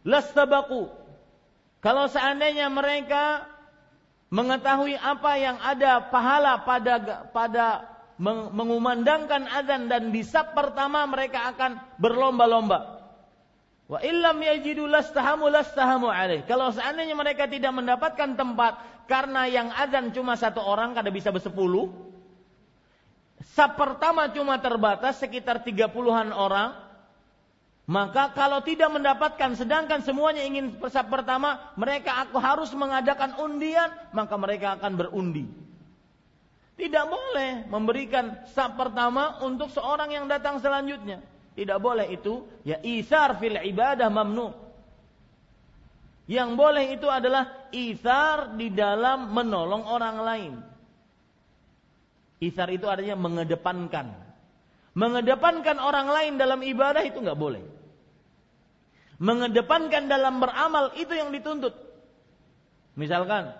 [0.06, 0.92] lastabaqu.
[1.80, 3.48] Kalau seandainya mereka
[4.30, 7.66] mengetahui apa yang ada pahala pada pada
[8.52, 12.96] mengumandangkan azan dan di sab pertama mereka akan berlomba-lomba.
[13.86, 16.42] Wa illam yajidu lastahamu lastahamu alaih.
[16.48, 22.15] Kalau seandainya mereka tidak mendapatkan tempat karena yang azan cuma satu orang kada bisa bersepuluh.
[23.54, 26.74] Sab pertama cuma terbatas sekitar tiga puluhan orang.
[27.86, 34.34] Maka kalau tidak mendapatkan sedangkan semuanya ingin sab pertama, mereka aku harus mengadakan undian, maka
[34.34, 35.46] mereka akan berundi.
[36.76, 41.22] Tidak boleh memberikan sab pertama untuk seorang yang datang selanjutnya.
[41.56, 44.52] Tidak boleh itu ya isar fil ibadah mamnu.
[46.26, 50.52] Yang boleh itu adalah isar di dalam menolong orang lain.
[52.40, 54.12] Isar itu artinya mengedepankan.
[54.96, 57.64] Mengedepankan orang lain dalam ibadah itu nggak boleh.
[59.16, 61.72] Mengedepankan dalam beramal itu yang dituntut.
[62.96, 63.52] Misalkan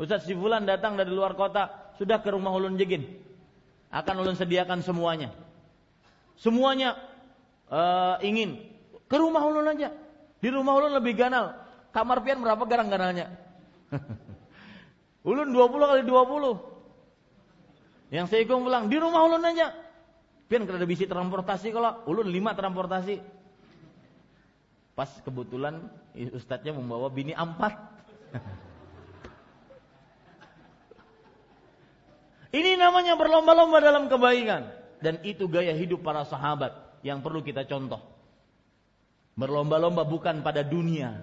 [0.00, 3.04] Ustaz Sifulan datang dari luar kota, sudah ke rumah ulun jegin.
[3.92, 5.36] Akan ulun sediakan semuanya.
[6.40, 6.96] Semuanya
[7.68, 8.56] uh, ingin
[9.04, 9.92] ke rumah ulun aja.
[10.40, 11.60] Di rumah ulun lebih ganal.
[11.92, 13.36] Kamar pian berapa garang-garangnya?
[15.28, 16.71] ulun 20 kali 20.
[18.12, 19.72] Yang saya ikut pulang di rumah ulun aja.
[20.44, 23.24] Pian kada bisi transportasi kalau ulun lima transportasi.
[24.92, 25.80] Pas kebetulan
[26.36, 27.72] ustadznya membawa bini empat.
[32.60, 34.68] Ini namanya berlomba-lomba dalam kebaikan
[35.00, 38.04] dan itu gaya hidup para sahabat yang perlu kita contoh.
[39.40, 41.16] Berlomba-lomba bukan pada dunia,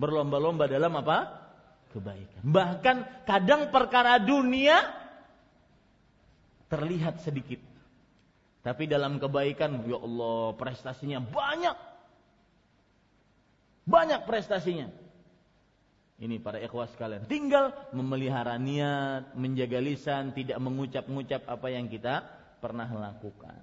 [0.00, 1.44] berlomba-lomba dalam apa?
[1.92, 2.40] Kebaikan.
[2.40, 5.01] Bahkan kadang perkara dunia
[6.72, 7.60] terlihat sedikit.
[8.64, 11.76] Tapi dalam kebaikan, ya Allah, prestasinya banyak.
[13.84, 14.88] Banyak prestasinya.
[16.22, 17.26] Ini para ikhwas sekalian.
[17.26, 22.22] Tinggal memelihara niat, menjaga lisan, tidak mengucap-ngucap apa yang kita
[22.62, 23.58] pernah lakukan.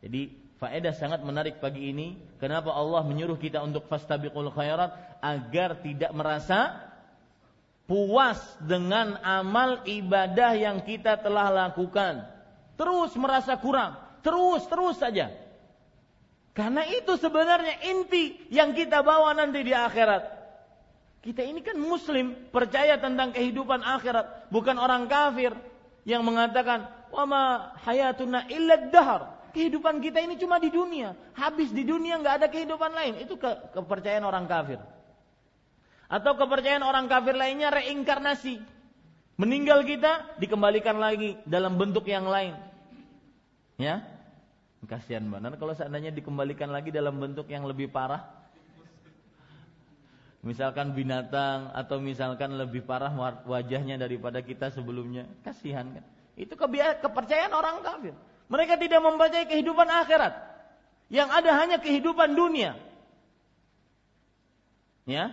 [0.00, 2.16] Jadi faedah sangat menarik pagi ini.
[2.40, 6.87] Kenapa Allah menyuruh kita untuk fastabiqul khairat agar tidak merasa
[7.88, 12.20] puas dengan amal ibadah yang kita telah lakukan.
[12.76, 15.32] Terus merasa kurang, terus terus saja.
[16.52, 20.36] Karena itu sebenarnya inti yang kita bawa nanti di akhirat.
[21.24, 25.56] Kita ini kan muslim, percaya tentang kehidupan akhirat, bukan orang kafir
[26.06, 31.16] yang mengatakan, "Wa ma hayatuna illa dahar." kehidupan kita ini cuma di dunia.
[31.34, 33.14] Habis di dunia nggak ada kehidupan lain.
[33.24, 34.78] Itu ke kepercayaan orang kafir.
[36.08, 38.64] Atau kepercayaan orang kafir lainnya reinkarnasi.
[39.38, 42.56] Meninggal kita dikembalikan lagi dalam bentuk yang lain.
[43.78, 44.02] Ya.
[44.88, 48.24] Kasihan benar kalau seandainya dikembalikan lagi dalam bentuk yang lebih parah.
[50.40, 53.10] Misalkan binatang atau misalkan lebih parah
[53.44, 55.28] wajahnya daripada kita sebelumnya.
[55.44, 56.04] Kasihan kan.
[56.38, 58.14] Itu kepercayaan orang kafir.
[58.48, 60.34] Mereka tidak mempercayai kehidupan akhirat.
[61.12, 62.78] Yang ada hanya kehidupan dunia.
[65.04, 65.32] Ya,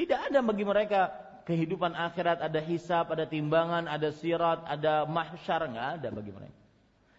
[0.00, 1.12] tidak ada bagi mereka
[1.44, 6.60] kehidupan akhirat, ada hisab, ada timbangan, ada sirat, ada mahsyar, nggak ada bagi mereka.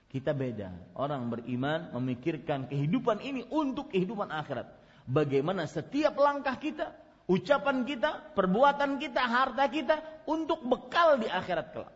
[0.10, 0.98] Kita beda.
[0.98, 4.66] Orang beriman memikirkan kehidupan ini untuk kehidupan akhirat.
[5.06, 6.90] Bagaimana setiap langkah kita,
[7.30, 11.94] ucapan kita, perbuatan kita, harta kita untuk bekal di akhirat kelak.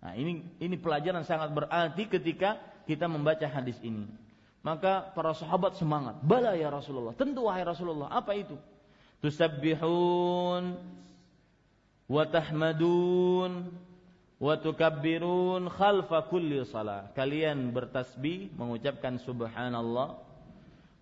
[0.00, 2.56] Nah, ini ini pelajaran sangat berarti ketika
[2.88, 4.08] kita membaca hadis ini.
[4.64, 6.24] Maka para sahabat semangat.
[6.24, 7.12] Bala ya Rasulullah.
[7.12, 8.10] Tentu wahai Rasulullah.
[8.10, 8.56] Apa itu?
[9.26, 10.78] Tusabbihun
[12.06, 13.74] wa tahmadun
[14.38, 17.10] wa tukabbirun khalfa kulli salah.
[17.10, 20.22] Kalian bertasbih mengucapkan subhanallah,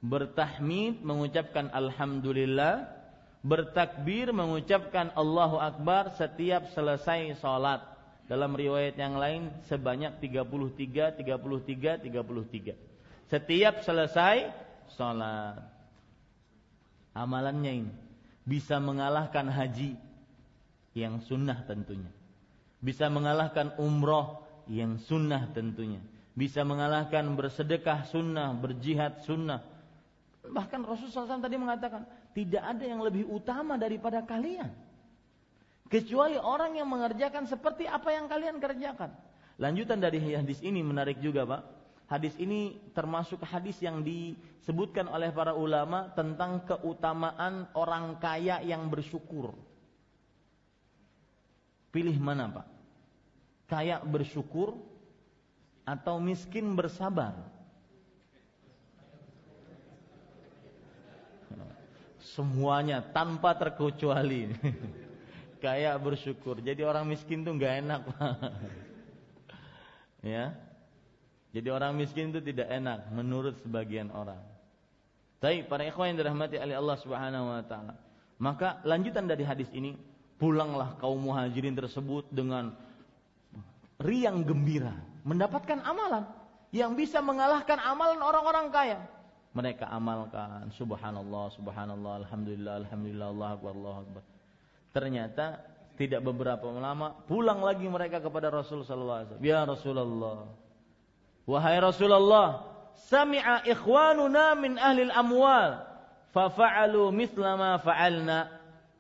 [0.01, 2.89] bertahmid mengucapkan alhamdulillah,
[3.45, 7.85] bertakbir mengucapkan Allahu akbar setiap selesai salat.
[8.25, 12.73] Dalam riwayat yang lain sebanyak 33 33 33
[13.29, 14.49] setiap selesai
[14.97, 15.61] sholat.
[17.13, 18.04] Amalannya ini
[18.45, 19.97] bisa mengalahkan haji
[20.93, 22.13] yang sunnah tentunya.
[22.85, 26.01] Bisa mengalahkan umroh yang sunnah tentunya.
[26.37, 29.65] Bisa mengalahkan bersedekah sunnah, berjihad sunnah.
[30.45, 32.05] Bahkan Rasulullah SAW tadi mengatakan,
[32.37, 34.69] tidak ada yang lebih utama daripada kalian.
[35.89, 39.15] Kecuali orang yang mengerjakan seperti apa yang kalian kerjakan.
[39.57, 45.57] Lanjutan dari hadis ini menarik juga Pak Hadis ini termasuk hadis yang disebutkan oleh para
[45.57, 49.57] ulama tentang keutamaan orang kaya yang bersyukur.
[51.89, 52.67] Pilih mana Pak?
[53.65, 54.77] Kaya bersyukur
[55.89, 57.33] atau miskin bersabar?
[62.35, 64.51] Semuanya tanpa terkecuali.
[65.65, 66.61] Kaya bersyukur.
[66.61, 68.37] Jadi orang miskin tuh nggak enak, Pak.
[70.35, 70.53] ya,
[71.55, 74.43] jadi orang miskin itu tidak enak menurut sebagian orang.
[75.39, 77.95] Tapi para ikhwan yang dirahmati oleh Allah Subhanahu wa taala.
[78.43, 79.95] Maka lanjutan dari hadis ini,
[80.35, 82.75] pulanglah kaum muhajirin tersebut dengan
[84.03, 86.27] riang gembira, mendapatkan amalan
[86.75, 88.99] yang bisa mengalahkan amalan orang-orang kaya.
[89.55, 94.23] Mereka amalkan subhanallah, subhanallah, alhamdulillah, alhamdulillah, Allah akbar, Allah akbar.
[94.91, 95.47] Ternyata
[95.95, 99.39] tidak beberapa lama pulang lagi mereka kepada Rasul sallallahu.
[99.39, 100.51] Ya Rasulullah,
[101.45, 102.65] Wahai Rasulullah,
[103.05, 105.85] sami'a ikhwanuna min ahli amwal
[106.33, 108.49] fafa'alu mithla ma fa'alna.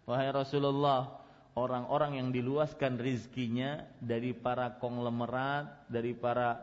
[0.04, 1.24] Wahai Rasulullah,
[1.56, 6.60] orang-orang yang diluaskan rizkinya dari para konglomerat, dari para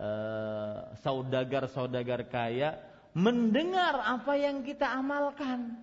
[0.00, 2.80] uh, saudagar-saudagar kaya,
[3.12, 5.76] mendengar apa yang kita amalkan.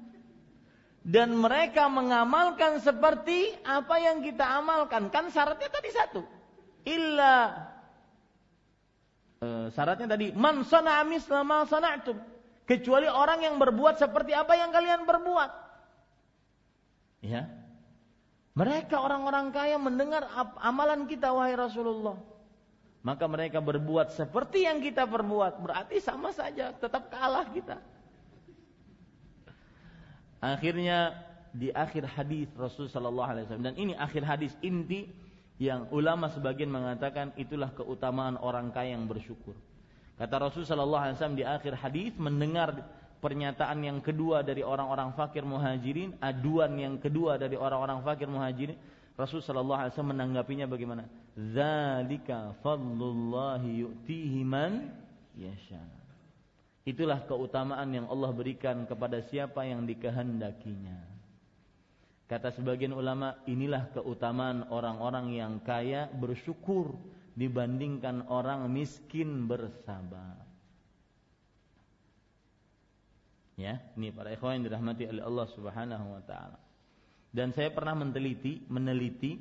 [1.05, 5.13] Dan mereka mengamalkan seperti apa yang kita amalkan.
[5.13, 6.25] Kan syaratnya tadi satu.
[6.81, 7.53] Illa
[9.45, 12.17] e, syaratnya tadi man sana'a misla ma sana'tum.
[12.65, 15.51] Kecuali orang yang berbuat seperti apa yang kalian berbuat.
[17.21, 17.45] Ya.
[18.57, 20.25] Mereka orang-orang kaya mendengar
[20.57, 22.17] amalan kita wahai Rasulullah.
[23.05, 25.61] Maka mereka berbuat seperti yang kita perbuat.
[25.61, 27.77] Berarti sama saja, tetap kalah kita.
[30.41, 31.13] Akhirnya
[31.55, 35.07] di akhir hadis Rasul sallallahu alaihi wasallam dan ini akhir hadis inti
[35.55, 39.55] yang ulama sebagian mengatakan itulah keutamaan orang kaya yang bersyukur.
[40.15, 42.75] Kata Rasul sallallahu di akhir hadis mendengar
[43.19, 48.75] pernyataan yang kedua dari orang-orang fakir muhajirin, aduan yang kedua dari orang-orang fakir muhajirin,
[49.15, 51.07] Rasul sallallahu menanggapinya bagaimana?
[51.35, 54.91] Zalika fadlullahi yu'tihi man
[55.39, 55.83] yasha.
[56.83, 61.14] Itulah keutamaan yang Allah berikan kepada siapa yang dikehendakinya.
[62.25, 66.97] Kata sebagian ulama, inilah keutamaan orang-orang yang kaya bersyukur
[67.37, 70.41] dibandingkan orang miskin bersabar.
[73.55, 76.59] Ya, ini para ikhwan yang dirahmati oleh Allah Subhanahu wa taala.
[77.29, 79.39] Dan saya pernah meneliti, meneliti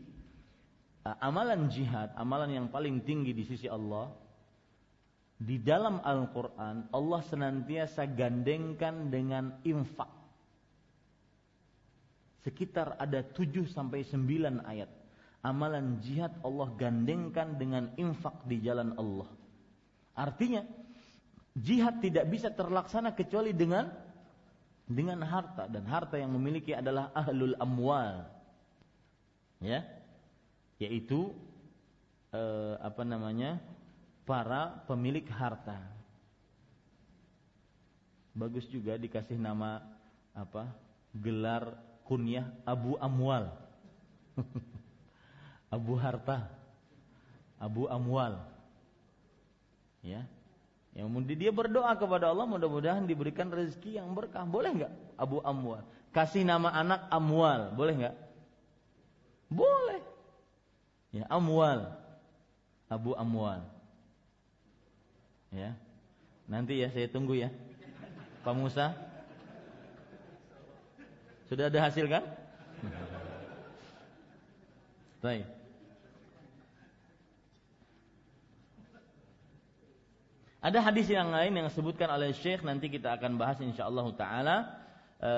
[1.08, 4.12] uh, amalan jihad, amalan yang paling tinggi di sisi Allah.
[5.34, 10.23] Di dalam Al-Qur'an Allah senantiasa gandengkan dengan infak
[12.44, 14.92] sekitar ada 7 sampai 9 ayat.
[15.44, 19.28] Amalan jihad Allah gandengkan dengan infak di jalan Allah.
[20.16, 20.64] Artinya
[21.56, 23.92] jihad tidak bisa terlaksana kecuali dengan
[24.84, 28.28] dengan harta dan harta yang memiliki adalah ahlul amwal.
[29.64, 29.80] Ya.
[30.76, 31.32] yaitu
[32.32, 33.60] eh, apa namanya?
[34.24, 35.76] para pemilik harta.
[38.32, 39.84] Bagus juga dikasih nama
[40.32, 40.72] apa?
[41.14, 43.52] gelar kunyah Abu Amwal.
[45.74, 46.48] Abu Harta.
[47.58, 48.40] Abu Amwal.
[50.04, 50.28] Ya.
[50.94, 54.46] Yang dia berdoa kepada Allah mudah-mudahan diberikan rezeki yang berkah.
[54.46, 55.82] Boleh nggak Abu Amwal?
[56.14, 58.16] Kasih nama anak Amwal, boleh nggak?
[59.50, 60.02] Boleh.
[61.10, 61.90] Ya, Amwal.
[62.86, 63.66] Abu Amwal.
[65.50, 65.74] Ya.
[66.46, 67.50] Nanti ya saya tunggu ya.
[68.46, 68.94] Pak Musa.
[71.54, 72.26] Sudah ada hasil kan?
[75.22, 75.46] Baik.
[80.58, 84.66] Ada hadis yang lain yang disebutkan oleh Syekh nanti kita akan bahas insyaallah taala.
[85.22, 85.30] E,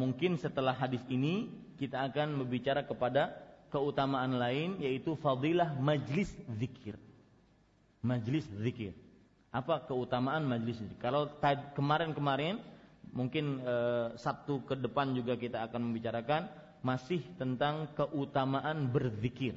[0.00, 3.28] mungkin setelah hadis ini kita akan berbicara kepada
[3.68, 6.96] keutamaan lain yaitu fadilah majlis zikir.
[8.00, 8.96] Majlis zikir.
[9.52, 10.96] Apa keutamaan majlis zikir?
[11.04, 11.28] Kalau
[11.76, 12.64] kemarin-kemarin
[13.12, 13.74] mungkin e,
[14.16, 16.46] Sabtu ke depan juga kita akan membicarakan
[16.80, 19.54] masih tentang keutamaan berzikir.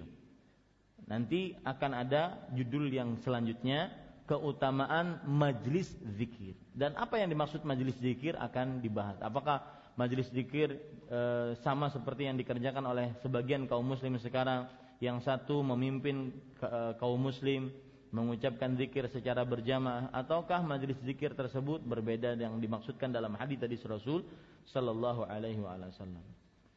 [1.07, 3.91] Nanti akan ada judul yang selanjutnya
[4.23, 6.55] keutamaan majlis zikir.
[6.71, 9.19] Dan apa yang dimaksud majlis zikir akan dibahas.
[9.19, 9.63] Apakah
[9.99, 10.79] majlis zikir
[11.11, 11.19] e,
[11.61, 14.65] sama seperti yang dikerjakan oleh sebagian kaum muslim sekarang
[15.03, 16.31] yang satu memimpin
[16.63, 17.69] e, kaum muslim
[18.13, 24.21] mengucapkan zikir secara berjamaah ataukah majlis zikir tersebut berbeda yang dimaksudkan dalam hadis tadi Rasul
[24.69, 26.21] sallallahu alaihi wasallam.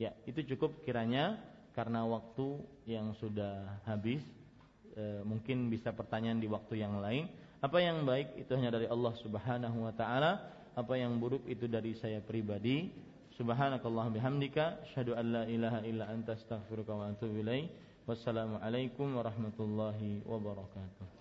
[0.01, 1.37] Ya, itu cukup kiranya
[1.77, 2.57] karena waktu
[2.89, 4.25] yang sudah habis
[4.97, 7.29] e, mungkin bisa pertanyaan di waktu yang lain.
[7.61, 10.41] Apa yang baik itu hanya dari Allah Subhanahu wa taala,
[10.73, 12.89] apa yang buruk itu dari saya pribadi.
[13.37, 17.69] Subhanakallah bihamdika asyhadu an la ilaha illa anta astaghfiruka wa atubu ilaik.
[18.09, 21.16] Wassalamualaikum warahmatullahi wabarakatuh.